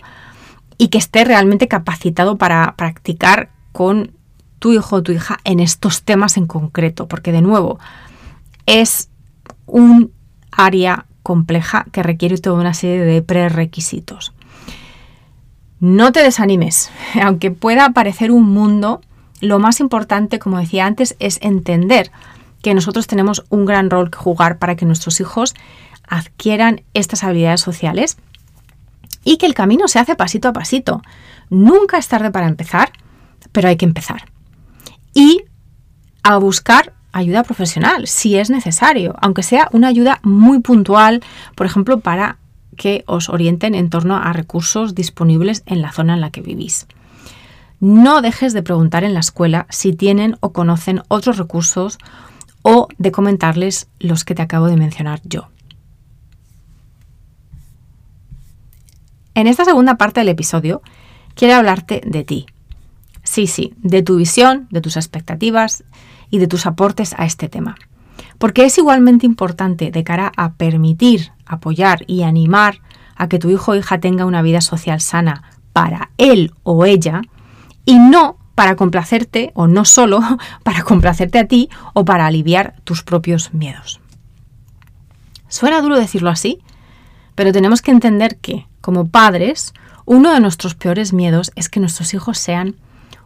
y 0.78 0.88
que 0.88 0.98
esté 0.98 1.24
realmente 1.24 1.68
capacitado 1.68 2.38
para 2.38 2.74
practicar 2.76 3.50
con 3.72 4.12
tu 4.58 4.72
hijo 4.72 4.96
o 4.96 5.02
tu 5.02 5.12
hija 5.12 5.38
en 5.44 5.60
estos 5.60 6.02
temas 6.02 6.36
en 6.36 6.46
concreto, 6.46 7.08
porque 7.08 7.32
de 7.32 7.42
nuevo 7.42 7.78
es 8.66 9.10
un 9.66 10.12
área 10.50 11.06
compleja 11.22 11.84
que 11.92 12.02
requiere 12.02 12.38
toda 12.38 12.60
una 12.60 12.74
serie 12.74 13.04
de 13.04 13.22
prerequisitos. 13.22 14.32
No 15.80 16.12
te 16.12 16.22
desanimes, 16.22 16.90
aunque 17.22 17.50
pueda 17.50 17.90
parecer 17.90 18.30
un 18.30 18.44
mundo 18.44 19.00
lo 19.40 19.58
más 19.58 19.80
importante, 19.80 20.38
como 20.38 20.58
decía 20.58 20.86
antes, 20.86 21.16
es 21.20 21.38
entender 21.42 22.10
que 22.62 22.74
nosotros 22.74 23.06
tenemos 23.06 23.44
un 23.50 23.66
gran 23.66 23.88
rol 23.88 24.10
que 24.10 24.18
jugar 24.18 24.58
para 24.58 24.74
que 24.74 24.84
nuestros 24.84 25.20
hijos 25.20 25.54
adquieran 26.08 26.82
estas 26.94 27.22
habilidades 27.22 27.60
sociales 27.60 28.16
y 29.24 29.36
que 29.36 29.46
el 29.46 29.54
camino 29.54 29.88
se 29.88 29.98
hace 29.98 30.16
pasito 30.16 30.48
a 30.48 30.52
pasito. 30.52 31.02
Nunca 31.50 31.98
es 31.98 32.08
tarde 32.08 32.30
para 32.30 32.48
empezar, 32.48 32.92
pero 33.52 33.68
hay 33.68 33.76
que 33.76 33.84
empezar. 33.84 34.30
Y 35.14 35.44
a 36.22 36.36
buscar 36.36 36.94
ayuda 37.12 37.42
profesional, 37.42 38.06
si 38.06 38.36
es 38.36 38.50
necesario, 38.50 39.16
aunque 39.20 39.42
sea 39.42 39.68
una 39.72 39.88
ayuda 39.88 40.20
muy 40.22 40.60
puntual, 40.60 41.22
por 41.54 41.66
ejemplo, 41.66 42.00
para 42.00 42.38
que 42.76 43.02
os 43.06 43.28
orienten 43.28 43.74
en 43.74 43.90
torno 43.90 44.16
a 44.16 44.32
recursos 44.32 44.94
disponibles 44.94 45.62
en 45.66 45.82
la 45.82 45.92
zona 45.92 46.14
en 46.14 46.20
la 46.20 46.30
que 46.30 46.42
vivís. 46.42 46.86
No 47.80 48.22
dejes 48.22 48.52
de 48.52 48.62
preguntar 48.62 49.04
en 49.04 49.14
la 49.14 49.20
escuela 49.20 49.66
si 49.70 49.92
tienen 49.92 50.36
o 50.40 50.52
conocen 50.52 51.02
otros 51.08 51.38
recursos 51.38 51.98
o 52.62 52.88
de 52.98 53.12
comentarles 53.12 53.88
los 54.00 54.24
que 54.24 54.34
te 54.34 54.42
acabo 54.42 54.66
de 54.66 54.76
mencionar 54.76 55.20
yo. 55.24 55.48
En 59.38 59.46
esta 59.46 59.64
segunda 59.64 59.94
parte 59.94 60.18
del 60.18 60.30
episodio 60.30 60.82
quiero 61.36 61.54
hablarte 61.54 62.02
de 62.04 62.24
ti. 62.24 62.46
Sí, 63.22 63.46
sí, 63.46 63.72
de 63.76 64.02
tu 64.02 64.16
visión, 64.16 64.66
de 64.72 64.80
tus 64.80 64.96
expectativas 64.96 65.84
y 66.28 66.38
de 66.38 66.48
tus 66.48 66.66
aportes 66.66 67.14
a 67.16 67.24
este 67.24 67.48
tema. 67.48 67.76
Porque 68.38 68.64
es 68.64 68.76
igualmente 68.78 69.26
importante 69.26 69.92
de 69.92 70.02
cara 70.02 70.32
a 70.36 70.54
permitir, 70.54 71.30
apoyar 71.46 72.02
y 72.08 72.24
animar 72.24 72.80
a 73.14 73.28
que 73.28 73.38
tu 73.38 73.48
hijo 73.48 73.70
o 73.70 73.74
hija 73.76 74.00
tenga 74.00 74.26
una 74.26 74.42
vida 74.42 74.60
social 74.60 75.00
sana 75.00 75.44
para 75.72 76.10
él 76.18 76.52
o 76.64 76.84
ella, 76.84 77.22
y 77.84 78.00
no 78.00 78.38
para 78.56 78.74
complacerte 78.74 79.52
o 79.54 79.68
no 79.68 79.84
solo 79.84 80.18
para 80.64 80.82
complacerte 80.82 81.38
a 81.38 81.46
ti 81.46 81.68
o 81.94 82.04
para 82.04 82.26
aliviar 82.26 82.74
tus 82.82 83.04
propios 83.04 83.54
miedos. 83.54 84.00
Suena 85.46 85.80
duro 85.80 85.96
decirlo 85.96 86.28
así, 86.28 86.58
pero 87.38 87.52
tenemos 87.52 87.82
que 87.82 87.92
entender 87.92 88.36
que, 88.38 88.66
como 88.80 89.06
padres, 89.06 89.72
uno 90.06 90.34
de 90.34 90.40
nuestros 90.40 90.74
peores 90.74 91.12
miedos 91.12 91.52
es 91.54 91.68
que 91.68 91.78
nuestros 91.78 92.12
hijos 92.12 92.36
sean 92.36 92.74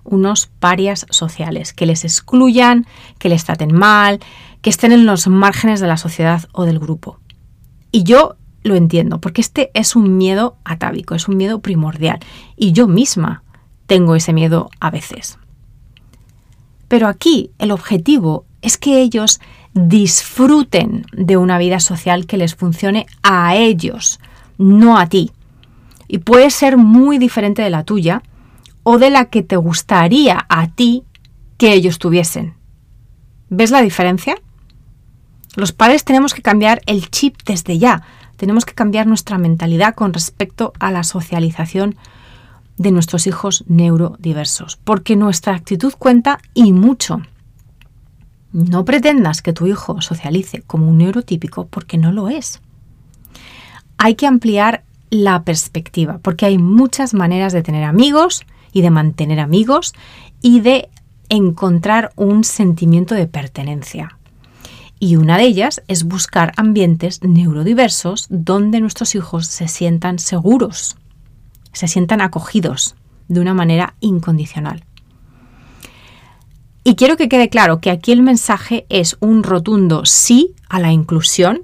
unos 0.04 0.48
parias 0.58 1.06
sociales, 1.08 1.72
que 1.72 1.86
les 1.86 2.04
excluyan, 2.04 2.84
que 3.18 3.30
les 3.30 3.46
traten 3.46 3.74
mal, 3.74 4.20
que 4.60 4.68
estén 4.68 4.92
en 4.92 5.06
los 5.06 5.28
márgenes 5.28 5.80
de 5.80 5.86
la 5.86 5.96
sociedad 5.96 6.46
o 6.52 6.66
del 6.66 6.78
grupo. 6.78 7.20
Y 7.90 8.02
yo 8.02 8.36
lo 8.62 8.74
entiendo, 8.74 9.18
porque 9.18 9.40
este 9.40 9.70
es 9.72 9.96
un 9.96 10.18
miedo 10.18 10.58
atávico, 10.62 11.14
es 11.14 11.26
un 11.26 11.38
miedo 11.38 11.60
primordial. 11.60 12.18
Y 12.54 12.72
yo 12.72 12.88
misma 12.88 13.42
tengo 13.86 14.14
ese 14.14 14.34
miedo 14.34 14.68
a 14.78 14.90
veces. 14.90 15.38
Pero 16.86 17.08
aquí 17.08 17.50
el 17.58 17.70
objetivo 17.70 18.44
es 18.62 18.78
que 18.78 19.00
ellos 19.00 19.40
disfruten 19.74 21.04
de 21.12 21.36
una 21.36 21.58
vida 21.58 21.80
social 21.80 22.26
que 22.26 22.36
les 22.36 22.54
funcione 22.54 23.06
a 23.22 23.56
ellos, 23.56 24.20
no 24.58 24.98
a 24.98 25.06
ti. 25.08 25.32
Y 26.08 26.18
puede 26.18 26.50
ser 26.50 26.76
muy 26.76 27.18
diferente 27.18 27.62
de 27.62 27.70
la 27.70 27.84
tuya 27.84 28.22
o 28.82 28.98
de 28.98 29.10
la 29.10 29.26
que 29.26 29.42
te 29.42 29.56
gustaría 29.56 30.46
a 30.48 30.68
ti 30.68 31.04
que 31.56 31.72
ellos 31.72 31.98
tuviesen. 31.98 32.54
¿Ves 33.48 33.70
la 33.70 33.82
diferencia? 33.82 34.36
Los 35.54 35.72
padres 35.72 36.04
tenemos 36.04 36.34
que 36.34 36.42
cambiar 36.42 36.80
el 36.86 37.10
chip 37.10 37.36
desde 37.44 37.78
ya. 37.78 38.02
Tenemos 38.36 38.64
que 38.64 38.74
cambiar 38.74 39.06
nuestra 39.06 39.38
mentalidad 39.38 39.94
con 39.94 40.12
respecto 40.12 40.72
a 40.78 40.90
la 40.90 41.04
socialización 41.04 41.96
de 42.78 42.90
nuestros 42.90 43.26
hijos 43.26 43.64
neurodiversos, 43.68 44.78
porque 44.82 45.16
nuestra 45.16 45.54
actitud 45.54 45.92
cuenta 45.98 46.38
y 46.54 46.72
mucho. 46.72 47.22
No 48.52 48.84
pretendas 48.84 49.40
que 49.40 49.52
tu 49.52 49.66
hijo 49.66 50.00
socialice 50.02 50.62
como 50.62 50.88
un 50.88 50.98
neurotípico 50.98 51.66
porque 51.66 51.96
no 51.96 52.12
lo 52.12 52.28
es. 52.28 52.60
Hay 53.96 54.14
que 54.14 54.26
ampliar 54.26 54.84
la 55.10 55.42
perspectiva, 55.42 56.18
porque 56.22 56.46
hay 56.46 56.58
muchas 56.58 57.14
maneras 57.14 57.52
de 57.52 57.62
tener 57.62 57.84
amigos 57.84 58.44
y 58.72 58.82
de 58.82 58.90
mantener 58.90 59.40
amigos 59.40 59.92
y 60.40 60.60
de 60.60 60.88
encontrar 61.28 62.12
un 62.16 62.44
sentimiento 62.44 63.14
de 63.14 63.26
pertenencia. 63.26 64.18
Y 64.98 65.16
una 65.16 65.36
de 65.36 65.44
ellas 65.44 65.82
es 65.88 66.04
buscar 66.04 66.52
ambientes 66.56 67.22
neurodiversos 67.22 68.26
donde 68.28 68.80
nuestros 68.80 69.14
hijos 69.14 69.46
se 69.46 69.66
sientan 69.66 70.18
seguros, 70.18 70.96
se 71.72 71.88
sientan 71.88 72.20
acogidos 72.20 72.94
de 73.28 73.40
una 73.40 73.54
manera 73.54 73.94
incondicional. 74.00 74.84
Y 76.84 76.96
quiero 76.96 77.16
que 77.16 77.28
quede 77.28 77.48
claro 77.48 77.80
que 77.80 77.90
aquí 77.90 78.12
el 78.12 78.22
mensaje 78.22 78.86
es 78.88 79.16
un 79.20 79.42
rotundo 79.42 80.04
sí 80.04 80.54
a 80.68 80.80
la 80.80 80.92
inclusión 80.92 81.62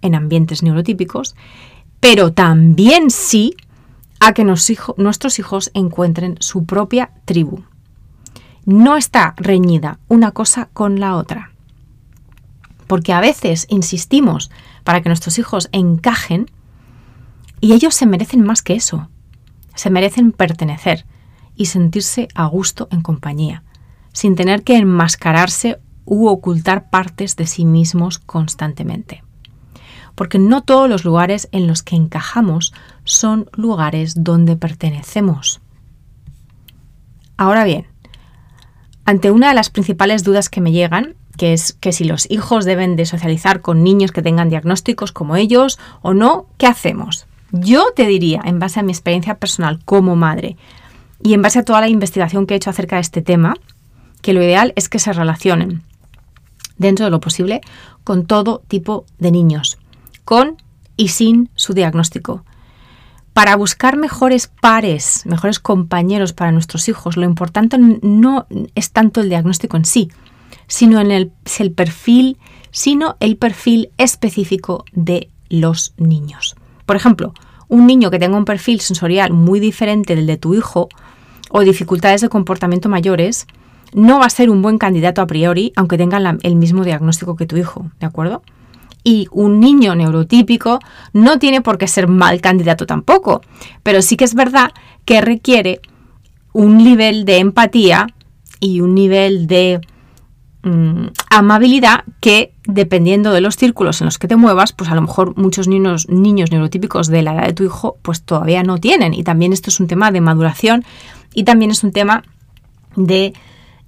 en 0.00 0.14
ambientes 0.14 0.62
neurotípicos, 0.62 1.34
pero 2.00 2.32
también 2.32 3.10
sí 3.10 3.54
a 4.20 4.32
que 4.32 4.44
nuestros 4.44 5.38
hijos 5.38 5.70
encuentren 5.74 6.36
su 6.40 6.64
propia 6.64 7.10
tribu. 7.24 7.64
No 8.64 8.96
está 8.96 9.34
reñida 9.36 9.98
una 10.08 10.30
cosa 10.30 10.68
con 10.72 11.00
la 11.00 11.16
otra 11.16 11.52
porque 12.92 13.14
a 13.14 13.20
veces 13.20 13.64
insistimos 13.70 14.50
para 14.84 15.00
que 15.00 15.08
nuestros 15.08 15.38
hijos 15.38 15.70
encajen 15.72 16.50
y 17.58 17.72
ellos 17.72 17.94
se 17.94 18.04
merecen 18.04 18.44
más 18.44 18.60
que 18.60 18.74
eso. 18.74 19.08
Se 19.74 19.88
merecen 19.88 20.30
pertenecer 20.30 21.06
y 21.56 21.64
sentirse 21.64 22.28
a 22.34 22.44
gusto 22.44 22.88
en 22.90 23.00
compañía, 23.00 23.62
sin 24.12 24.34
tener 24.34 24.62
que 24.62 24.76
enmascararse 24.76 25.78
u 26.04 26.26
ocultar 26.28 26.90
partes 26.90 27.36
de 27.36 27.46
sí 27.46 27.64
mismos 27.64 28.18
constantemente. 28.18 29.22
Porque 30.14 30.38
no 30.38 30.62
todos 30.62 30.88
los 30.88 31.04
lugares 31.04 31.48
en 31.52 31.66
los 31.66 31.82
que 31.82 31.96
encajamos 31.96 32.74
son 33.04 33.48
lugares 33.52 34.22
donde 34.22 34.56
pertenecemos. 34.56 35.60
Ahora 37.36 37.64
bien, 37.64 37.86
ante 39.04 39.30
una 39.30 39.48
de 39.48 39.54
las 39.54 39.70
principales 39.70 40.22
dudas 40.22 40.48
que 40.48 40.60
me 40.60 40.72
llegan 40.72 41.16
que 41.36 41.52
es 41.52 41.72
que 41.72 41.92
si 41.92 42.04
los 42.04 42.30
hijos 42.30 42.64
deben 42.64 42.96
de 42.96 43.06
socializar 43.06 43.60
con 43.60 43.82
niños 43.82 44.12
que 44.12 44.22
tengan 44.22 44.48
diagnósticos 44.48 45.12
como 45.12 45.36
ellos 45.36 45.78
o 46.02 46.14
no, 46.14 46.46
¿qué 46.58 46.66
hacemos? 46.66 47.26
Yo 47.52 47.86
te 47.94 48.06
diría, 48.06 48.40
en 48.44 48.58
base 48.58 48.80
a 48.80 48.82
mi 48.82 48.92
experiencia 48.92 49.36
personal 49.36 49.80
como 49.84 50.16
madre 50.16 50.56
y 51.22 51.34
en 51.34 51.42
base 51.42 51.58
a 51.58 51.64
toda 51.64 51.80
la 51.80 51.88
investigación 51.88 52.46
que 52.46 52.54
he 52.54 52.56
hecho 52.56 52.70
acerca 52.70 52.96
de 52.96 53.02
este 53.02 53.22
tema, 53.22 53.54
que 54.22 54.32
lo 54.32 54.42
ideal 54.42 54.72
es 54.76 54.88
que 54.88 54.98
se 54.98 55.12
relacionen 55.12 55.82
dentro 56.78 57.04
de 57.04 57.10
lo 57.10 57.20
posible 57.20 57.60
con 58.04 58.26
todo 58.26 58.62
tipo 58.68 59.04
de 59.18 59.30
niños, 59.30 59.78
con 60.24 60.56
y 60.96 61.08
sin 61.08 61.50
su 61.54 61.74
diagnóstico. 61.74 62.44
Para 63.32 63.56
buscar 63.56 63.96
mejores 63.96 64.50
pares, 64.60 65.24
mejores 65.24 65.58
compañeros 65.58 66.32
para 66.32 66.52
nuestros 66.52 66.88
hijos, 66.88 67.16
lo 67.16 67.24
importante 67.24 67.78
no 67.78 68.46
es 68.74 68.92
tanto 68.92 69.20
el 69.20 69.28
diagnóstico 69.28 69.76
en 69.76 69.84
sí, 69.84 70.10
sino 70.66 71.00
en 71.00 71.10
el, 71.10 71.32
el 71.58 71.72
perfil, 71.72 72.38
sino 72.70 73.16
el 73.20 73.36
perfil 73.36 73.90
específico 73.96 74.84
de 74.92 75.30
los 75.48 75.94
niños. 75.96 76.56
Por 76.84 76.96
ejemplo, 76.96 77.32
un 77.68 77.86
niño 77.86 78.10
que 78.10 78.18
tenga 78.18 78.36
un 78.36 78.44
perfil 78.44 78.80
sensorial 78.80 79.32
muy 79.32 79.60
diferente 79.60 80.14
del 80.14 80.26
de 80.26 80.36
tu 80.36 80.54
hijo 80.54 80.88
o 81.50 81.60
dificultades 81.60 82.20
de 82.20 82.28
comportamiento 82.28 82.90
mayores, 82.90 83.46
no 83.92 84.18
va 84.18 84.26
a 84.26 84.30
ser 84.30 84.50
un 84.50 84.62
buen 84.62 84.78
candidato 84.78 85.22
a 85.22 85.26
priori, 85.26 85.72
aunque 85.76 85.98
tenga 85.98 86.18
el 86.42 86.56
mismo 86.56 86.84
diagnóstico 86.84 87.36
que 87.36 87.46
tu 87.46 87.56
hijo, 87.56 87.90
¿de 88.00 88.06
acuerdo? 88.06 88.42
Y 89.04 89.26
un 89.32 89.60
niño 89.60 89.94
neurotípico 89.94 90.78
no 91.12 91.38
tiene 91.38 91.60
por 91.60 91.78
qué 91.78 91.88
ser 91.88 92.06
mal 92.06 92.40
candidato 92.40 92.86
tampoco, 92.86 93.42
pero 93.82 94.02
sí 94.02 94.16
que 94.16 94.24
es 94.24 94.34
verdad 94.34 94.72
que 95.04 95.20
requiere 95.20 95.80
un 96.52 96.78
nivel 96.78 97.24
de 97.24 97.38
empatía 97.38 98.06
y 98.60 98.80
un 98.80 98.94
nivel 98.94 99.46
de 99.46 99.80
Mm, 100.64 101.08
amabilidad 101.28 102.04
que 102.20 102.54
dependiendo 102.68 103.32
de 103.32 103.40
los 103.40 103.56
círculos 103.56 104.00
en 104.00 104.04
los 104.04 104.18
que 104.18 104.28
te 104.28 104.36
muevas, 104.36 104.72
pues 104.72 104.90
a 104.90 104.94
lo 104.94 105.02
mejor 105.02 105.36
muchos 105.36 105.66
niños, 105.66 106.08
niños 106.08 106.52
neurotípicos 106.52 107.08
de 107.08 107.22
la 107.22 107.34
edad 107.34 107.46
de 107.46 107.52
tu 107.52 107.64
hijo 107.64 107.96
pues 108.02 108.22
todavía 108.22 108.62
no 108.62 108.78
tienen. 108.78 109.12
Y 109.12 109.24
también 109.24 109.52
esto 109.52 109.70
es 109.70 109.80
un 109.80 109.88
tema 109.88 110.12
de 110.12 110.20
maduración 110.20 110.84
y 111.34 111.42
también 111.42 111.72
es 111.72 111.82
un 111.82 111.90
tema 111.90 112.22
de 112.94 113.34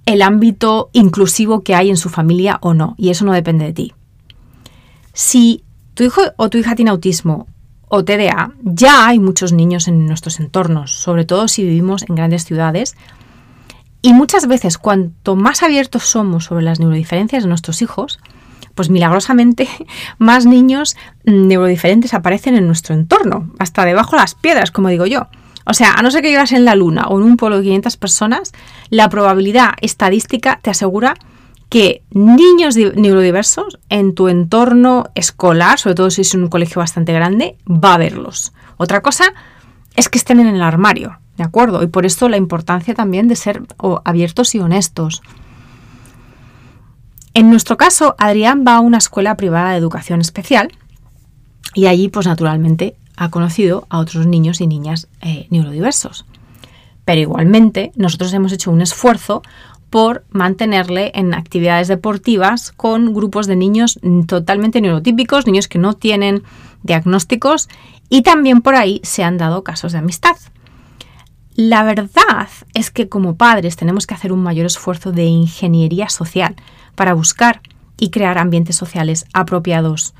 el 0.05 0.21
ámbito 0.21 0.89
inclusivo 0.93 1.63
que 1.63 1.75
hay 1.75 1.89
en 1.89 1.97
su 1.97 2.09
familia 2.09 2.57
o 2.61 2.73
no. 2.73 2.95
Y 2.97 3.09
eso 3.09 3.25
no 3.25 3.33
depende 3.33 3.65
de 3.65 3.73
ti. 3.73 3.93
Si 5.13 5.63
tu 5.93 6.03
hijo 6.03 6.21
o 6.37 6.49
tu 6.49 6.57
hija 6.57 6.75
tiene 6.75 6.91
autismo 6.91 7.47
o 7.87 8.03
TDA, 8.03 8.53
ya 8.63 9.07
hay 9.07 9.19
muchos 9.19 9.53
niños 9.53 9.87
en 9.87 10.05
nuestros 10.05 10.39
entornos, 10.39 10.91
sobre 10.91 11.25
todo 11.25 11.47
si 11.47 11.63
vivimos 11.63 12.03
en 12.07 12.15
grandes 12.15 12.45
ciudades 12.45 12.95
y 14.05 14.13
muchas 14.13 14.45
veces, 14.47 14.77
cuanto 14.77 15.35
más 15.35 15.63
abiertos 15.63 16.03
somos 16.03 16.45
sobre 16.45 16.63
las 16.63 16.79
neurodiferencias 16.79 17.41
de 17.41 17.49
nuestros 17.49 17.81
hijos, 17.81 18.19
pues 18.75 18.91
milagrosamente 18.91 19.67
más 20.19 20.45
niños 20.45 20.95
mm, 21.25 21.47
neurodiferentes 21.47 22.13
aparecen 22.13 22.55
en 22.55 22.67
nuestro 22.67 22.93
entorno, 22.93 23.51
hasta 23.57 23.83
debajo 23.83 24.11
de 24.11 24.21
las 24.21 24.35
piedras, 24.35 24.69
como 24.69 24.89
digo 24.89 25.07
yo. 25.07 25.27
O 25.65 25.73
sea, 25.73 25.93
a 25.93 26.01
no 26.01 26.11
ser 26.11 26.21
que 26.21 26.29
vivas 26.29 26.51
en 26.51 26.65
la 26.65 26.75
Luna 26.75 27.07
o 27.07 27.17
en 27.19 27.25
un 27.25 27.37
pueblo 27.37 27.57
de 27.57 27.63
500 27.63 27.97
personas, 27.97 28.51
la 28.89 29.09
probabilidad 29.09 29.69
estadística 29.81 30.59
te 30.61 30.69
asegura 30.69 31.15
que 31.69 32.03
niños 32.11 32.75
neurodiversos 32.75 33.79
en 33.89 34.13
tu 34.13 34.29
entorno 34.29 35.05
escolar, 35.15 35.79
sobre 35.79 35.95
todo 35.95 36.09
si 36.11 36.21
es 36.21 36.33
un 36.35 36.47
colegio 36.47 36.79
bastante 36.79 37.13
grande, 37.13 37.57
va 37.67 37.91
a 37.91 37.95
haberlos. 37.95 38.53
Otra 38.77 39.01
cosa 39.01 39.33
es 39.95 40.09
que 40.09 40.17
estén 40.17 40.39
en 40.39 40.47
el 40.47 40.61
armario. 40.61 41.19
¿De 41.37 41.43
acuerdo? 41.43 41.83
Y 41.83 41.87
por 41.87 42.05
esto 42.05 42.29
la 42.29 42.37
importancia 42.37 42.93
también 42.93 43.27
de 43.27 43.35
ser 43.35 43.63
abiertos 44.05 44.55
y 44.55 44.59
honestos. 44.59 45.21
En 47.33 47.49
nuestro 47.49 47.75
caso, 47.75 48.15
Adrián 48.17 48.63
va 48.65 48.75
a 48.75 48.79
una 48.79 48.99
escuela 48.99 49.35
privada 49.35 49.71
de 49.71 49.77
educación 49.77 50.21
especial 50.21 50.71
y 51.73 51.87
allí, 51.87 52.07
pues 52.07 52.25
naturalmente, 52.25 52.95
ha 53.17 53.29
conocido 53.29 53.87
a 53.89 53.99
otros 53.99 54.27
niños 54.27 54.61
y 54.61 54.67
niñas 54.67 55.07
eh, 55.21 55.47
neurodiversos. 55.49 56.25
Pero 57.05 57.21
igualmente, 57.21 57.91
nosotros 57.95 58.33
hemos 58.33 58.51
hecho 58.51 58.71
un 58.71 58.81
esfuerzo 58.81 59.43
por 59.89 60.25
mantenerle 60.29 61.11
en 61.15 61.33
actividades 61.33 61.87
deportivas 61.87 62.71
con 62.71 63.13
grupos 63.13 63.47
de 63.47 63.55
niños 63.55 63.99
totalmente 64.27 64.81
neurotípicos, 64.81 65.45
niños 65.45 65.67
que 65.67 65.79
no 65.79 65.93
tienen 65.93 66.43
diagnósticos 66.83 67.69
y 68.09 68.21
también 68.21 68.61
por 68.61 68.75
ahí 68.75 68.99
se 69.03 69.23
han 69.23 69.37
dado 69.37 69.63
casos 69.63 69.93
de 69.93 69.99
amistad. 69.99 70.35
La 71.55 71.83
verdad 71.83 72.49
es 72.73 72.91
que 72.91 73.07
como 73.07 73.37
padres 73.37 73.77
tenemos 73.77 74.05
que 74.05 74.13
hacer 74.13 74.33
un 74.33 74.43
mayor 74.43 74.65
esfuerzo 74.65 75.13
de 75.13 75.23
ingeniería 75.23 76.09
social 76.09 76.55
para 76.95 77.13
buscar 77.13 77.61
y 77.97 78.09
crear 78.09 78.37
ambientes 78.37 78.75
sociales 78.75 79.25
apropiados, 79.33 80.13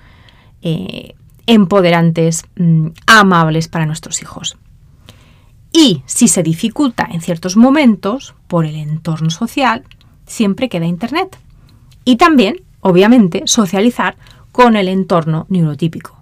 eh, 0.61 1.15
empoderantes, 1.47 2.45
mm, 2.57 2.87
amables 3.07 3.67
para 3.67 3.85
nuestros 3.85 4.21
hijos. 4.21 4.57
Y 5.71 6.03
si 6.05 6.27
se 6.27 6.43
dificulta 6.43 7.07
en 7.11 7.21
ciertos 7.21 7.57
momentos 7.57 8.33
por 8.47 8.65
el 8.65 8.75
entorno 8.75 9.29
social, 9.29 9.83
siempre 10.25 10.69
queda 10.69 10.85
Internet. 10.85 11.37
Y 12.05 12.15
también, 12.15 12.61
obviamente, 12.79 13.43
socializar 13.45 14.15
con 14.51 14.75
el 14.75 14.87
entorno 14.87 15.45
neurotípico 15.49 16.15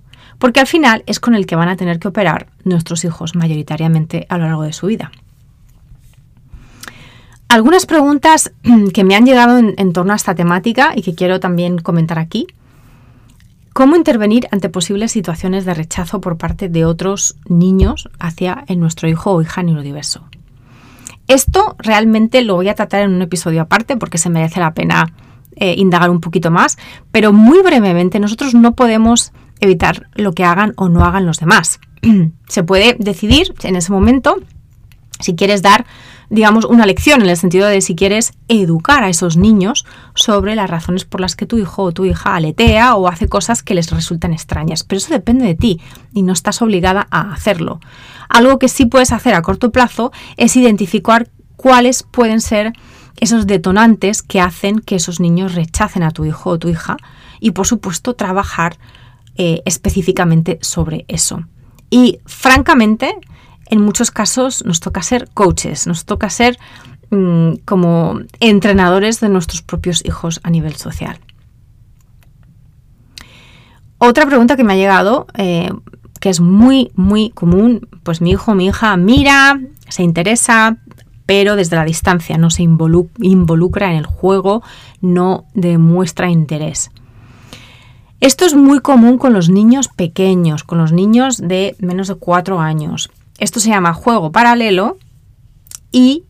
porque 0.44 0.60
al 0.60 0.68
final 0.68 1.04
es 1.06 1.22
con 1.22 1.36
el 1.36 1.46
que 1.46 1.56
van 1.56 1.70
a 1.70 1.78
tener 1.78 2.00
que 2.00 2.10
operar 2.10 2.48
nuestros 2.66 3.06
hijos 3.06 3.34
mayoritariamente 3.34 4.26
a 4.28 4.38
lo 4.38 4.44
largo 4.44 4.64
de 4.64 4.74
su 4.74 4.88
vida. 4.88 5.10
Algunas 7.48 7.86
preguntas 7.86 8.52
que 8.94 9.06
me 9.06 9.16
han 9.16 9.26
llegado 9.26 9.58
en, 9.58 9.94
torno 9.94 10.12
a 10.12 10.18
esta 10.18 10.36
temática 10.36 10.92
y 10.98 11.02
que 11.02 11.16
quiero 11.16 11.40
también 11.40 11.78
comentar 11.78 12.20
aquí. 12.20 12.48
¿Cómo 13.74 13.96
intervenir 13.96 14.48
ante 14.52 14.70
posibles 14.70 15.12
situaciones 15.12 15.66
de 15.66 15.74
rechazo 15.74 16.22
por 16.22 16.38
parte 16.38 16.70
de 16.70 16.86
otros 16.86 17.38
niños 17.48 18.08
hacia 18.20 18.66
nuestro 18.76 19.10
hijo 19.10 19.32
o 19.32 19.42
hija 19.42 19.64
neurodiverso? 19.64 20.24
Esto 21.28 21.76
realmente 21.80 22.44
lo 22.44 22.54
voy 22.54 22.70
a 22.70 22.76
tratar 22.76 23.02
en 23.02 23.14
un 23.14 23.22
episodio 23.24 23.64
aparte 23.64 23.98
porque 23.98 24.20
se 24.20 24.30
merece 24.30 24.60
la 24.60 24.76
pena 24.76 25.12
eh, 25.56 25.74
indagar 25.76 26.12
un 26.12 26.20
poquito 26.22 26.52
más, 26.52 26.78
pero 27.12 27.34
muy 27.34 27.64
brevemente 27.64 28.20
nosotros 28.20 28.54
no 28.54 28.76
podemos 28.76 29.32
evitar 29.60 30.08
lo 30.14 30.34
que 30.34 30.44
hagan 30.44 30.74
o 30.76 30.88
no 30.88 31.04
hagan 31.04 31.26
los 31.26 31.40
demás. 31.40 31.80
Se 32.48 32.64
puede 32.64 32.96
decidir 33.00 33.56
en 33.64 33.76
ese 33.76 33.92
momento 33.92 34.38
Si 35.20 35.36
quieres 35.36 35.62
dar, 35.62 35.86
digamos, 36.34 36.66
una 36.66 36.88
lección 36.88 37.22
en 37.22 37.30
el 37.30 37.38
sentido 37.38 37.68
de 37.68 37.80
si 37.82 37.96
quieres 37.96 38.34
educar 38.48 39.04
a 39.04 39.10
esos 39.10 39.38
niños 39.38 39.86
sobre 40.16 40.56
las 40.56 40.68
razones 40.68 41.06
por 41.06 41.22
las 41.22 41.36
que 41.36 41.46
tu 41.46 41.60
hijo 41.60 41.84
o 41.84 41.92
tu 41.92 42.06
hija 42.06 42.36
aletea 42.36 42.96
o 42.96 43.08
hace 43.08 43.30
cosas 43.30 43.62
que 43.62 43.76
les 43.76 43.92
resultan 43.92 44.34
extrañas. 44.34 44.84
Pero 44.84 44.98
eso 44.98 45.14
depende 45.14 45.46
de 45.46 45.54
ti 45.54 45.80
y 46.12 46.24
no 46.24 46.34
estás 46.34 46.64
obligada 46.64 47.08
a 47.12 47.34
hacerlo. 47.34 47.80
Algo 48.30 48.58
que 48.58 48.68
sí 48.68 48.88
puedes 48.88 49.12
hacer 49.12 49.36
a 49.36 49.44
corto 49.44 49.72
plazo 49.72 50.12
es 50.36 50.56
identificar 50.56 51.30
cuáles 51.56 52.02
pueden 52.02 52.42
ser 52.42 52.74
esos 53.20 53.46
detonantes 53.46 54.24
que 54.24 54.42
hacen 54.42 54.80
que 54.80 54.96
esos 54.96 55.20
niños 55.20 55.54
rechacen 55.54 56.02
a 56.02 56.10
tu 56.10 56.26
hijo 56.26 56.50
o 56.50 56.58
tu 56.58 56.68
hija 56.68 56.98
y 57.40 57.52
por 57.52 57.68
supuesto 57.68 58.16
trabajar 58.16 58.78
eh, 59.36 59.62
específicamente 59.66 60.58
sobre 60.64 61.06
eso. 61.08 61.44
Y 61.92 62.22
francamente, 62.26 63.14
en 63.74 63.82
muchos 63.82 64.12
casos 64.12 64.64
nos 64.66 64.80
toca 64.80 65.02
ser 65.02 65.30
coaches, 65.34 65.88
nos 65.88 66.06
toca 66.06 66.30
ser 66.30 66.60
mm, 67.10 67.54
como 67.66 68.20
entrenadores 68.40 69.20
de 69.20 69.30
nuestros 69.30 69.64
propios 69.64 70.06
hijos 70.06 70.40
a 70.44 70.52
nivel 70.52 70.76
social. 70.76 71.20
Otra 73.98 74.28
pregunta 74.28 74.56
que 74.56 74.64
me 74.64 74.74
ha 74.74 74.76
llegado, 74.76 75.26
eh, 75.34 75.72
que 76.20 76.30
es 76.30 76.40
muy, 76.40 76.92
muy 76.94 77.32
común, 77.32 77.88
pues 78.04 78.22
mi 78.22 78.32
hijo, 78.32 78.54
mi 78.54 78.68
hija 78.68 78.96
mira, 78.96 79.60
se 79.90 80.04
interesa, 80.04 80.78
pero 81.26 81.56
desde 81.56 81.76
la 81.76 81.86
distancia 81.86 82.38
no 82.38 82.52
se 82.52 82.62
involucra 82.62 83.90
en 83.92 83.98
el 83.98 84.06
juego, 84.06 84.62
no 85.02 85.46
demuestra 85.56 86.30
interés. 86.30 86.92
Esto 88.20 88.46
es 88.46 88.54
muy 88.54 88.82
común 88.82 89.18
con 89.18 89.34
los 89.34 89.50
niños 89.50 89.88
pequeños, 89.88 90.64
con 90.64 90.78
los 90.78 90.92
niños 90.92 91.40
de 91.40 91.76
menos 91.80 92.08
de 92.08 92.16
4 92.16 92.60
años. 92.60 93.10
Esto 93.44 93.60
se 93.60 93.72
llama 93.72 93.94
juego 93.94 94.32
paralelo 94.32 94.98
y 95.92 96.24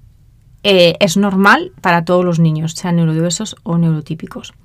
eh, 0.64 0.96
es 1.00 1.16
normal 1.16 1.72
para 1.80 2.06
todos 2.06 2.26
los 2.26 2.40
niños, 2.40 2.72
sean 2.72 2.96
neurodiversos 2.96 3.56
o 3.62 3.78
neurotípicos. 3.78 4.56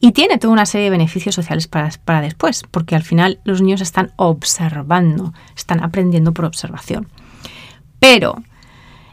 Y 0.00 0.12
tiene 0.12 0.38
toda 0.38 0.54
una 0.54 0.64
serie 0.64 0.84
de 0.84 0.90
beneficios 0.92 1.34
sociales 1.34 1.68
para, 1.68 1.90
para 2.02 2.22
después, 2.22 2.62
porque 2.70 2.96
al 2.96 3.02
final 3.02 3.40
los 3.44 3.60
niños 3.60 3.82
están 3.82 4.12
observando, 4.16 5.34
están 5.54 5.84
aprendiendo 5.84 6.32
por 6.32 6.46
observación. 6.46 7.08
Pero 8.00 8.42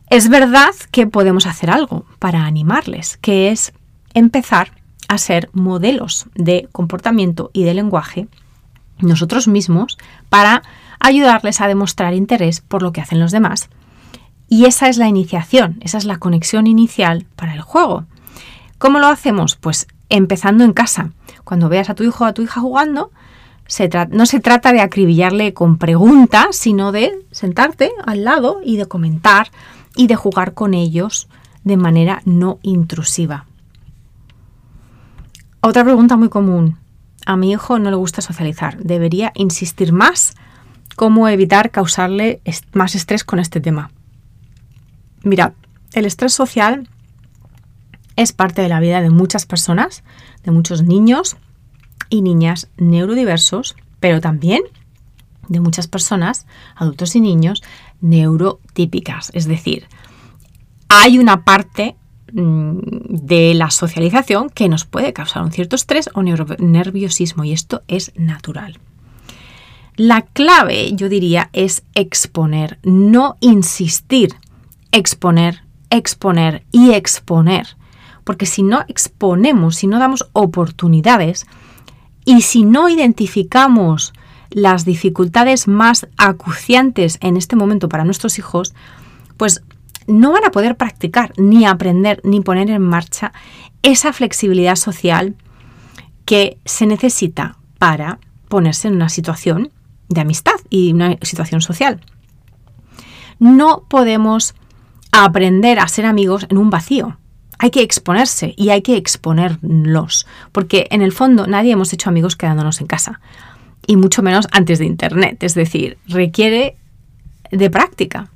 es 0.09 0.29
verdad 0.29 0.73
que 0.89 1.05
podemos 1.05 1.47
hacer 1.47 1.71
algo 1.71 2.05
para 2.17 2.45
animarles, 2.45 3.17
que 3.17 3.51
es 3.51 3.73
empezar 4.13 4.71
a 5.09 5.17
ser 5.17 5.49
modelos 5.51 6.27
de 6.33 6.69
comportamiento 6.71 7.51
y 7.51 7.65
de 7.65 7.73
lenguaje 7.73 8.29
nosotros 8.99 9.49
mismos 9.49 9.97
para 10.29 10.63
ayudarles 10.99 11.61
a 11.61 11.67
demostrar 11.67 12.13
interés 12.13 12.61
por 12.61 12.81
lo 12.81 12.91
que 12.91 13.01
hacen 13.01 13.19
los 13.19 13.31
demás. 13.31 13.69
Y 14.47 14.65
esa 14.65 14.89
es 14.89 14.97
la 14.97 15.07
iniciación, 15.07 15.77
esa 15.81 15.97
es 15.97 16.05
la 16.05 16.17
conexión 16.17 16.67
inicial 16.67 17.25
para 17.35 17.53
el 17.53 17.61
juego. 17.61 18.05
¿Cómo 18.77 18.99
lo 18.99 19.07
hacemos? 19.07 19.55
Pues 19.55 19.87
empezando 20.09 20.63
en 20.63 20.73
casa. 20.73 21.11
Cuando 21.43 21.69
veas 21.69 21.89
a 21.89 21.95
tu 21.95 22.03
hijo 22.03 22.23
o 22.23 22.27
a 22.27 22.33
tu 22.33 22.41
hija 22.41 22.61
jugando, 22.61 23.11
no 24.09 24.25
se 24.25 24.39
trata 24.39 24.73
de 24.73 24.81
acribillarle 24.81 25.53
con 25.53 25.77
preguntas, 25.77 26.55
sino 26.55 26.91
de 26.91 27.11
sentarte 27.31 27.91
al 28.05 28.23
lado 28.23 28.61
y 28.63 28.77
de 28.77 28.87
comentar 28.87 29.51
y 29.95 30.07
de 30.07 30.15
jugar 30.15 30.53
con 30.53 30.73
ellos 30.73 31.27
de 31.63 31.77
manera 31.77 32.21
no 32.25 32.57
intrusiva. 32.63 33.45
Otra 35.61 35.83
pregunta 35.83 36.15
muy 36.15 36.29
común. 36.29 36.77
A 37.25 37.35
mi 37.35 37.51
hijo 37.51 37.77
no 37.77 37.91
le 37.91 37.95
gusta 37.95 38.21
socializar. 38.21 38.77
¿Debería 38.77 39.31
insistir 39.35 39.93
más 39.93 40.33
cómo 40.99 41.29
evitar 41.29 41.71
causarle 41.71 42.41
más 42.73 42.93
estrés 42.93 43.23
con 43.23 43.39
este 43.39 43.61
tema. 43.61 43.89
Mira, 45.23 45.53
el 45.93 46.05
estrés 46.05 46.33
social 46.33 46.89
es 48.17 48.33
parte 48.33 48.61
de 48.61 48.67
la 48.67 48.81
vida 48.81 48.99
de 48.99 49.09
muchas 49.09 49.45
personas, 49.45 50.03
de 50.43 50.51
muchos 50.51 50.83
niños 50.83 51.37
y 52.09 52.21
niñas 52.21 52.67
neurodiversos, 52.75 53.77
pero 54.01 54.19
también 54.19 54.61
de 55.47 55.61
muchas 55.61 55.87
personas, 55.87 56.45
adultos 56.75 57.15
y 57.15 57.21
niños, 57.21 57.63
neurotípicas. 58.01 59.31
Es 59.33 59.47
decir, 59.47 59.87
hay 60.89 61.17
una 61.17 61.45
parte 61.45 61.95
mm, 62.33 62.77
de 63.07 63.53
la 63.53 63.71
socialización 63.71 64.49
que 64.49 64.67
nos 64.67 64.83
puede 64.83 65.13
causar 65.13 65.43
un 65.43 65.53
cierto 65.53 65.77
estrés 65.77 66.09
o 66.13 66.23
nerviosismo 66.23 67.45
y 67.45 67.53
esto 67.53 67.83
es 67.87 68.11
natural. 68.17 68.79
La 69.99 70.21
clave, 70.21 70.93
yo 70.93 71.09
diría, 71.09 71.49
es 71.51 71.83
exponer, 71.93 72.79
no 72.83 73.35
insistir. 73.41 74.29
Exponer, 74.93 75.65
exponer 75.89 76.63
y 76.71 76.91
exponer. 76.91 77.75
Porque 78.23 78.45
si 78.45 78.63
no 78.63 78.85
exponemos, 78.87 79.75
si 79.75 79.87
no 79.87 79.99
damos 79.99 80.29
oportunidades 80.31 81.47
y 82.23 82.43
si 82.43 82.63
no 82.63 82.87
identificamos 82.87 84.13
las 84.51 84.85
dificultades 84.85 85.67
más 85.67 86.07
acuciantes 86.15 87.17
en 87.19 87.35
este 87.35 87.57
momento 87.57 87.89
para 87.89 88.05
nuestros 88.05 88.39
hijos, 88.39 88.73
pues 89.35 89.63
no 90.07 90.31
van 90.31 90.45
a 90.45 90.51
poder 90.51 90.77
practicar, 90.77 91.33
ni 91.35 91.65
aprender, 91.65 92.21
ni 92.23 92.39
poner 92.39 92.69
en 92.69 92.83
marcha 92.83 93.33
esa 93.83 94.13
flexibilidad 94.13 94.77
social 94.77 95.35
que 96.23 96.57
se 96.63 96.85
necesita 96.85 97.57
para 97.79 98.19
ponerse 98.47 98.87
en 98.87 98.95
una 98.95 99.09
situación 99.09 99.73
de 100.09 100.21
amistad 100.21 100.59
y 100.69 100.93
una 100.93 101.17
situación 101.21 101.61
social. 101.61 102.01
No 103.39 103.85
podemos 103.87 104.55
aprender 105.11 105.79
a 105.79 105.87
ser 105.87 106.05
amigos 106.05 106.45
en 106.49 106.57
un 106.57 106.69
vacío. 106.69 107.17
Hay 107.57 107.71
que 107.71 107.81
exponerse 107.81 108.53
y 108.57 108.69
hay 108.69 108.81
que 108.81 108.97
exponerlos, 108.97 110.27
porque 110.51 110.87
en 110.91 111.01
el 111.01 111.11
fondo 111.11 111.47
nadie 111.47 111.73
hemos 111.73 111.91
hecho 111.93 112.09
amigos 112.09 112.35
quedándonos 112.35 112.79
en 112.81 112.87
casa, 112.87 113.19
y 113.85 113.97
mucho 113.97 114.21
menos 114.21 114.47
antes 114.51 114.79
de 114.79 114.85
Internet, 114.85 115.43
es 115.43 115.55
decir, 115.55 115.97
requiere 116.07 116.77
de 117.51 117.69
práctica. 117.69 118.29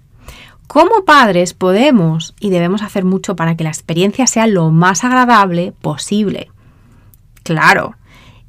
Como 0.67 1.05
padres 1.05 1.53
podemos 1.53 2.33
y 2.39 2.49
debemos 2.49 2.81
hacer 2.81 3.05
mucho 3.05 3.35
para 3.35 3.55
que 3.55 3.63
la 3.63 3.69
experiencia 3.69 4.27
sea 4.27 4.47
lo 4.47 4.71
más 4.71 5.03
agradable 5.03 5.73
posible. 5.81 6.49
Claro, 7.43 7.95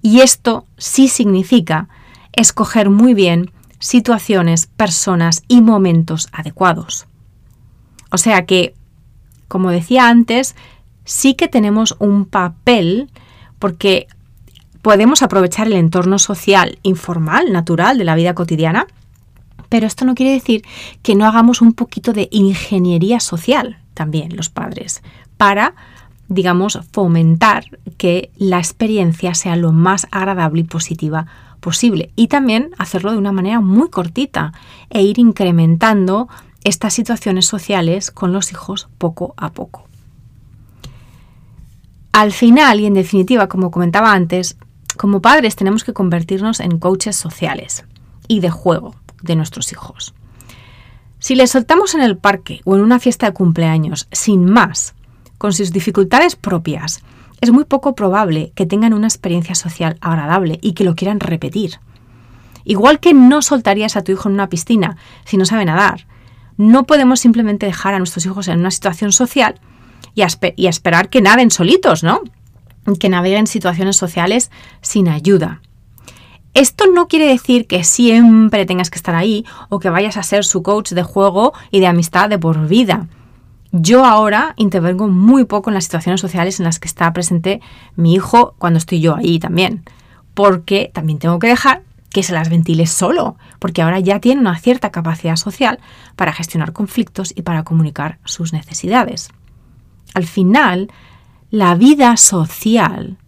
y 0.00 0.20
esto 0.20 0.66
sí 0.76 1.08
significa 1.08 1.88
escoger 2.36 2.90
muy 2.90 3.14
bien 3.14 3.50
situaciones, 3.78 4.66
personas 4.66 5.42
y 5.48 5.60
momentos 5.60 6.28
adecuados. 6.32 7.06
O 8.10 8.18
sea 8.18 8.46
que, 8.46 8.74
como 9.48 9.70
decía 9.70 10.08
antes, 10.08 10.54
sí 11.04 11.34
que 11.34 11.48
tenemos 11.48 11.96
un 11.98 12.24
papel 12.24 13.10
porque 13.58 14.06
podemos 14.82 15.22
aprovechar 15.22 15.66
el 15.66 15.74
entorno 15.74 16.18
social 16.18 16.78
informal, 16.82 17.52
natural 17.52 17.98
de 17.98 18.04
la 18.04 18.14
vida 18.14 18.34
cotidiana, 18.34 18.86
pero 19.68 19.86
esto 19.86 20.04
no 20.04 20.14
quiere 20.14 20.32
decir 20.32 20.64
que 21.02 21.14
no 21.14 21.26
hagamos 21.26 21.60
un 21.60 21.72
poquito 21.72 22.12
de 22.12 22.28
ingeniería 22.30 23.20
social 23.20 23.78
también 23.94 24.36
los 24.36 24.48
padres 24.48 25.02
para 25.36 25.74
digamos, 26.28 26.80
fomentar 26.92 27.64
que 27.96 28.30
la 28.36 28.58
experiencia 28.58 29.34
sea 29.34 29.56
lo 29.56 29.72
más 29.72 30.06
agradable 30.10 30.60
y 30.60 30.64
positiva 30.64 31.26
posible 31.64 32.10
y 32.14 32.28
también 32.28 32.72
hacerlo 32.76 33.12
de 33.12 33.16
una 33.16 33.32
manera 33.32 33.60
muy 33.60 33.88
cortita 33.88 34.52
e 34.90 35.00
ir 35.00 35.18
incrementando 35.18 36.28
estas 36.62 36.92
situaciones 36.92 37.46
sociales 37.46 38.10
con 38.10 38.34
los 38.34 38.52
hijos 38.52 38.88
poco 38.98 39.32
a 39.38 39.50
poco. 39.50 39.88
Al 42.12 42.32
final 42.32 42.80
y 42.80 42.86
en 42.86 42.92
definitiva, 42.92 43.48
como 43.48 43.70
comentaba 43.70 44.12
antes, 44.12 44.58
como 44.98 45.22
padres 45.22 45.56
tenemos 45.56 45.84
que 45.84 45.94
convertirnos 45.94 46.60
en 46.60 46.78
coaches 46.78 47.16
sociales 47.16 47.86
y 48.28 48.40
de 48.40 48.50
juego 48.50 48.94
de 49.22 49.34
nuestros 49.34 49.72
hijos. 49.72 50.12
Si 51.18 51.34
les 51.34 51.52
soltamos 51.52 51.94
en 51.94 52.02
el 52.02 52.18
parque 52.18 52.60
o 52.64 52.74
en 52.76 52.82
una 52.82 53.00
fiesta 53.00 53.26
de 53.26 53.32
cumpleaños 53.32 54.06
sin 54.12 54.44
más, 54.44 54.94
con 55.38 55.54
sus 55.54 55.72
dificultades 55.72 56.36
propias, 56.36 57.02
es 57.44 57.52
muy 57.52 57.64
poco 57.64 57.94
probable 57.94 58.52
que 58.54 58.66
tengan 58.66 58.94
una 58.94 59.06
experiencia 59.06 59.54
social 59.54 59.96
agradable 60.00 60.58
y 60.62 60.72
que 60.72 60.84
lo 60.84 60.94
quieran 60.96 61.20
repetir. 61.20 61.78
Igual 62.64 62.98
que 63.00 63.12
no 63.12 63.42
soltarías 63.42 63.96
a 63.96 64.02
tu 64.02 64.12
hijo 64.12 64.28
en 64.28 64.34
una 64.34 64.48
piscina 64.48 64.96
si 65.24 65.36
no 65.36 65.44
sabe 65.44 65.64
nadar, 65.64 66.06
no 66.56 66.84
podemos 66.84 67.20
simplemente 67.20 67.66
dejar 67.66 67.94
a 67.94 67.98
nuestros 67.98 68.24
hijos 68.24 68.48
en 68.48 68.60
una 68.60 68.70
situación 68.70 69.12
social 69.12 69.60
y, 70.14 70.22
esperar 70.66 71.10
que 71.10 71.20
naden 71.20 71.50
solitos, 71.50 72.02
¿no? 72.02 72.22
Que 72.98 73.08
naveguen 73.08 73.46
situaciones 73.46 73.96
sociales 73.96 74.50
sin 74.80 75.08
ayuda. 75.08 75.60
Esto 76.54 76.86
no 76.86 77.08
quiere 77.08 77.26
decir 77.26 77.66
que 77.66 77.84
siempre 77.84 78.64
tengas 78.64 78.88
que 78.88 78.96
estar 78.96 79.14
ahí 79.14 79.44
o 79.68 79.80
que 79.80 79.90
vayas 79.90 80.16
a 80.16 80.22
ser 80.22 80.44
su 80.44 80.62
coach 80.62 80.92
de 80.92 81.02
juego 81.02 81.52
y 81.70 81.80
de 81.80 81.88
amistad 81.88 82.30
de 82.30 82.38
por 82.38 82.68
vida. 82.68 83.08
Yo 83.76 84.04
ahora 84.04 84.54
intervengo 84.56 85.08
muy 85.08 85.46
poco 85.46 85.68
en 85.68 85.74
las 85.74 85.82
situaciones 85.82 86.20
sociales 86.20 86.60
en 86.60 86.64
las 86.64 86.78
que 86.78 86.86
está 86.86 87.12
presente 87.12 87.60
mi 87.96 88.14
hijo 88.14 88.54
cuando 88.56 88.78
estoy 88.78 89.00
yo 89.00 89.16
ahí 89.16 89.40
también, 89.40 89.82
porque 90.32 90.92
también 90.94 91.18
tengo 91.18 91.40
que 91.40 91.48
dejar 91.48 91.82
que 92.10 92.22
se 92.22 92.32
las 92.32 92.50
ventile 92.50 92.86
solo, 92.86 93.36
porque 93.58 93.82
ahora 93.82 93.98
ya 93.98 94.20
tiene 94.20 94.40
una 94.40 94.56
cierta 94.60 94.92
capacidad 94.92 95.34
social 95.34 95.80
para 96.14 96.32
gestionar 96.32 96.72
conflictos 96.72 97.32
y 97.34 97.42
para 97.42 97.64
comunicar 97.64 98.20
sus 98.24 98.52
necesidades. 98.52 99.30
Al 100.14 100.26
final, 100.26 100.92
la 101.50 101.74
vida 101.74 102.16
social 102.16 103.18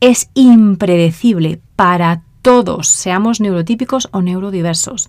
es 0.00 0.30
impredecible 0.34 1.60
para 1.76 2.22
todos, 2.42 2.88
seamos 2.88 3.40
neurotípicos 3.40 4.08
o 4.10 4.20
neurodiversos. 4.20 5.08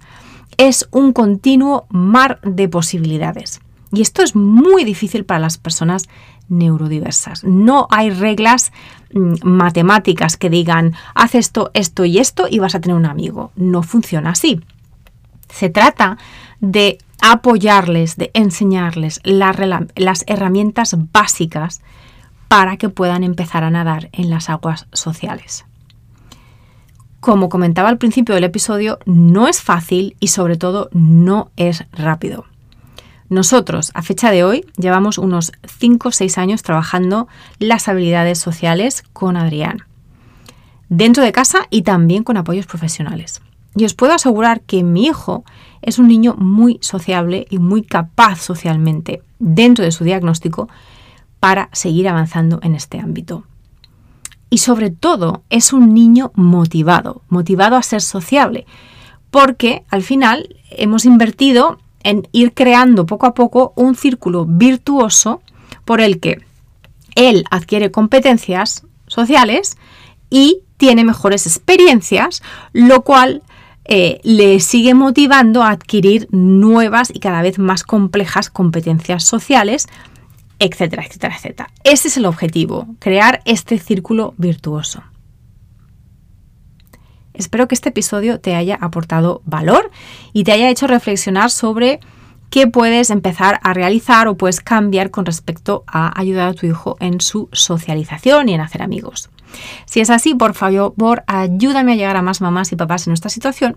Es 0.57 0.87
un 0.91 1.13
continuo 1.13 1.87
mar 1.89 2.39
de 2.43 2.69
posibilidades. 2.69 3.59
Y 3.91 4.01
esto 4.01 4.21
es 4.21 4.35
muy 4.35 4.83
difícil 4.83 5.25
para 5.25 5.39
las 5.39 5.57
personas 5.57 6.03
neurodiversas. 6.49 7.43
No 7.43 7.87
hay 7.89 8.09
reglas 8.09 8.71
mm, 9.13 9.35
matemáticas 9.43 10.37
que 10.37 10.49
digan, 10.49 10.93
haz 11.15 11.35
esto, 11.35 11.71
esto 11.73 12.05
y 12.05 12.19
esto 12.19 12.47
y 12.49 12.59
vas 12.59 12.75
a 12.75 12.81
tener 12.81 12.97
un 12.97 13.05
amigo. 13.05 13.51
No 13.55 13.83
funciona 13.83 14.31
así. 14.31 14.61
Se 15.49 15.69
trata 15.69 16.17
de 16.59 16.97
apoyarles, 17.21 18.17
de 18.17 18.31
enseñarles 18.33 19.21
las 19.23 20.23
herramientas 20.27 20.95
básicas 21.11 21.81
para 22.47 22.77
que 22.77 22.89
puedan 22.89 23.23
empezar 23.23 23.63
a 23.63 23.69
nadar 23.69 24.09
en 24.11 24.29
las 24.29 24.49
aguas 24.49 24.87
sociales. 24.93 25.65
Como 27.19 27.49
comentaba 27.49 27.89
al 27.89 27.97
principio 27.97 28.35
del 28.35 28.43
episodio, 28.43 28.99
no 29.05 29.47
es 29.47 29.61
fácil 29.61 30.15
y 30.19 30.27
sobre 30.27 30.55
todo 30.55 30.89
no 30.93 31.51
es 31.57 31.85
rápido. 31.91 32.45
Nosotros, 33.29 33.91
a 33.93 34.03
fecha 34.03 34.31
de 34.31 34.43
hoy, 34.43 34.65
llevamos 34.77 35.17
unos 35.17 35.51
5 35.79 36.09
o 36.09 36.11
6 36.11 36.37
años 36.37 36.63
trabajando 36.63 37.27
las 37.59 37.87
habilidades 37.89 38.39
sociales 38.39 39.03
con 39.11 39.35
Adrián, 39.35 39.83
dentro 40.87 41.23
de 41.23 41.33
casa 41.33 41.67
y 41.69 41.81
también 41.81 42.23
con 42.23 42.37
apoyos 42.37 42.65
profesionales. 42.65 43.41
Y 43.75 43.85
os 43.85 43.93
puedo 43.93 44.13
asegurar 44.13 44.61
que 44.61 44.83
mi 44.83 45.05
hijo 45.05 45.43
es 45.81 45.99
un 45.99 46.07
niño 46.07 46.35
muy 46.37 46.79
sociable 46.81 47.45
y 47.49 47.59
muy 47.59 47.83
capaz 47.83 48.39
socialmente 48.39 49.21
dentro 49.39 49.83
de 49.83 49.91
su 49.91 50.03
diagnóstico 50.03 50.69
para 51.39 51.69
seguir 51.73 52.07
avanzando 52.07 52.59
en 52.63 52.75
este 52.75 52.99
ámbito. 52.99 53.43
Y 54.49 54.59
sobre 54.59 54.89
todo 54.89 55.43
es 55.49 55.73
un 55.73 55.93
niño 55.93 56.31
motivado, 56.33 57.21
motivado 57.27 57.75
a 57.75 57.83
ser 57.83 58.01
sociable, 58.01 58.65
porque 59.29 59.83
al 59.89 60.01
final 60.01 60.55
hemos 60.71 61.05
invertido 61.05 61.79
en 62.07 62.25
ir 62.31 62.53
creando 62.53 63.05
poco 63.05 63.25
a 63.25 63.33
poco 63.33 63.73
un 63.75 63.93
círculo 63.95 64.45
virtuoso 64.45 65.41
por 65.83 65.99
el 65.99 66.21
que 66.21 66.41
él 67.15 67.43
adquiere 67.51 67.91
competencias 67.91 68.85
sociales 69.07 69.77
y 70.29 70.61
tiene 70.77 71.03
mejores 71.03 71.45
experiencias, 71.45 72.41
lo 72.71 73.01
cual 73.01 73.43
eh, 73.83 74.21
le 74.23 74.61
sigue 74.61 74.93
motivando 74.93 75.63
a 75.63 75.71
adquirir 75.71 76.29
nuevas 76.31 77.09
y 77.13 77.19
cada 77.19 77.41
vez 77.41 77.59
más 77.59 77.83
complejas 77.83 78.49
competencias 78.49 79.25
sociales, 79.25 79.87
etcétera, 80.59 81.03
etcétera, 81.05 81.35
etcétera. 81.35 81.69
Ese 81.83 82.07
es 82.07 82.15
el 82.15 82.25
objetivo, 82.25 82.87
crear 82.99 83.41
este 83.43 83.79
círculo 83.79 84.33
virtuoso. 84.37 85.03
Espero 87.37 87.67
que 87.67 87.75
este 87.75 87.89
episodio 87.89 88.39
te 88.39 88.55
haya 88.55 88.75
aportado 88.81 89.41
valor 89.45 89.91
y 90.33 90.43
te 90.43 90.51
haya 90.51 90.69
hecho 90.69 90.87
reflexionar 90.87 91.51
sobre 91.51 91.99
qué 92.49 92.67
puedes 92.67 93.09
empezar 93.09 93.59
a 93.63 93.73
realizar 93.73 94.27
o 94.27 94.35
puedes 94.35 94.59
cambiar 94.59 95.11
con 95.11 95.25
respecto 95.25 95.83
a 95.87 96.19
ayudar 96.19 96.49
a 96.49 96.53
tu 96.53 96.65
hijo 96.65 96.97
en 96.99 97.21
su 97.21 97.49
socialización 97.51 98.49
y 98.49 98.53
en 98.53 98.61
hacer 98.61 98.81
amigos. 98.81 99.29
Si 99.85 99.99
es 99.99 100.09
así, 100.09 100.33
por 100.33 100.53
favor, 100.53 101.23
ayúdame 101.27 101.93
a 101.93 101.95
llegar 101.95 102.17
a 102.17 102.21
más 102.21 102.41
mamás 102.41 102.71
y 102.71 102.75
papás 102.75 103.07
en 103.07 103.13
esta 103.13 103.29
situación 103.29 103.75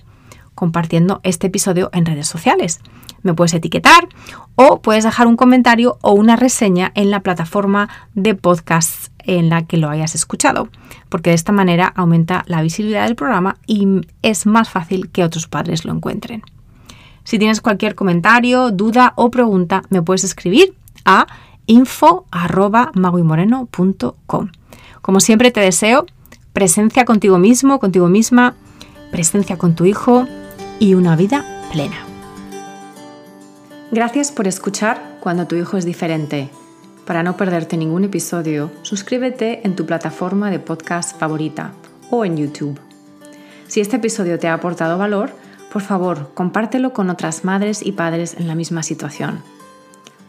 compartiendo 0.54 1.20
este 1.22 1.46
episodio 1.46 1.90
en 1.92 2.04
redes 2.04 2.26
sociales. 2.26 2.80
Me 3.22 3.34
puedes 3.34 3.54
etiquetar 3.54 4.08
o 4.56 4.82
puedes 4.82 5.04
dejar 5.04 5.26
un 5.26 5.36
comentario 5.36 5.98
o 6.02 6.12
una 6.12 6.36
reseña 6.36 6.92
en 6.94 7.10
la 7.10 7.20
plataforma 7.20 7.88
de 8.14 8.34
podcast 8.34 9.09
en 9.26 9.48
la 9.48 9.66
que 9.66 9.76
lo 9.76 9.88
hayas 9.88 10.14
escuchado, 10.14 10.68
porque 11.08 11.30
de 11.30 11.36
esta 11.36 11.52
manera 11.52 11.92
aumenta 11.94 12.44
la 12.46 12.62
visibilidad 12.62 13.06
del 13.06 13.16
programa 13.16 13.56
y 13.66 13.86
es 14.22 14.46
más 14.46 14.68
fácil 14.68 15.10
que 15.10 15.24
otros 15.24 15.46
padres 15.46 15.84
lo 15.84 15.92
encuentren. 15.92 16.42
Si 17.24 17.38
tienes 17.38 17.60
cualquier 17.60 17.94
comentario, 17.94 18.70
duda 18.70 19.12
o 19.16 19.30
pregunta, 19.30 19.82
me 19.90 20.02
puedes 20.02 20.24
escribir 20.24 20.74
a 21.04 21.26
info.maguimoreno.com. 21.66 24.48
Como 25.02 25.20
siempre 25.20 25.50
te 25.50 25.60
deseo 25.60 26.06
presencia 26.52 27.04
contigo 27.04 27.38
mismo, 27.38 27.78
contigo 27.78 28.08
misma, 28.08 28.54
presencia 29.10 29.56
con 29.56 29.74
tu 29.74 29.84
hijo 29.84 30.26
y 30.78 30.94
una 30.94 31.16
vida 31.16 31.44
plena. 31.72 31.96
Gracias 33.92 34.30
por 34.30 34.46
escuchar 34.46 35.18
cuando 35.20 35.46
tu 35.46 35.56
hijo 35.56 35.76
es 35.76 35.84
diferente. 35.84 36.48
Para 37.06 37.22
no 37.22 37.36
perderte 37.36 37.76
ningún 37.76 38.04
episodio, 38.04 38.70
suscríbete 38.82 39.66
en 39.66 39.74
tu 39.74 39.86
plataforma 39.86 40.50
de 40.50 40.58
podcast 40.58 41.18
favorita 41.18 41.72
o 42.10 42.24
en 42.24 42.36
YouTube. 42.36 42.78
Si 43.66 43.80
este 43.80 43.96
episodio 43.96 44.38
te 44.38 44.48
ha 44.48 44.54
aportado 44.54 44.98
valor, 44.98 45.30
por 45.72 45.82
favor, 45.82 46.30
compártelo 46.34 46.92
con 46.92 47.10
otras 47.10 47.44
madres 47.44 47.84
y 47.84 47.92
padres 47.92 48.34
en 48.38 48.48
la 48.48 48.54
misma 48.54 48.82
situación. 48.82 49.42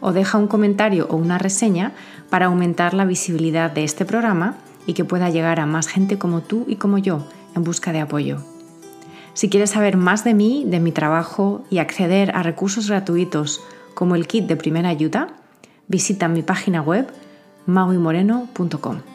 O 0.00 0.12
deja 0.12 0.38
un 0.38 0.48
comentario 0.48 1.06
o 1.10 1.16
una 1.16 1.38
reseña 1.38 1.92
para 2.30 2.46
aumentar 2.46 2.94
la 2.94 3.04
visibilidad 3.04 3.70
de 3.70 3.84
este 3.84 4.04
programa 4.04 4.56
y 4.86 4.94
que 4.94 5.04
pueda 5.04 5.30
llegar 5.30 5.60
a 5.60 5.66
más 5.66 5.88
gente 5.88 6.18
como 6.18 6.40
tú 6.40 6.64
y 6.68 6.76
como 6.76 6.98
yo 6.98 7.26
en 7.54 7.64
busca 7.64 7.92
de 7.92 8.00
apoyo. 8.00 8.38
Si 9.34 9.48
quieres 9.48 9.70
saber 9.70 9.96
más 9.96 10.24
de 10.24 10.34
mí, 10.34 10.64
de 10.66 10.80
mi 10.80 10.92
trabajo 10.92 11.64
y 11.70 11.78
acceder 11.78 12.36
a 12.36 12.42
recursos 12.42 12.88
gratuitos 12.88 13.60
como 13.94 14.14
el 14.14 14.26
kit 14.26 14.46
de 14.46 14.56
primera 14.56 14.88
ayuda, 14.88 15.28
visita 15.92 16.26
mi 16.26 16.42
página 16.42 16.80
web 16.80 17.06
maguimoreno.com. 17.66 19.11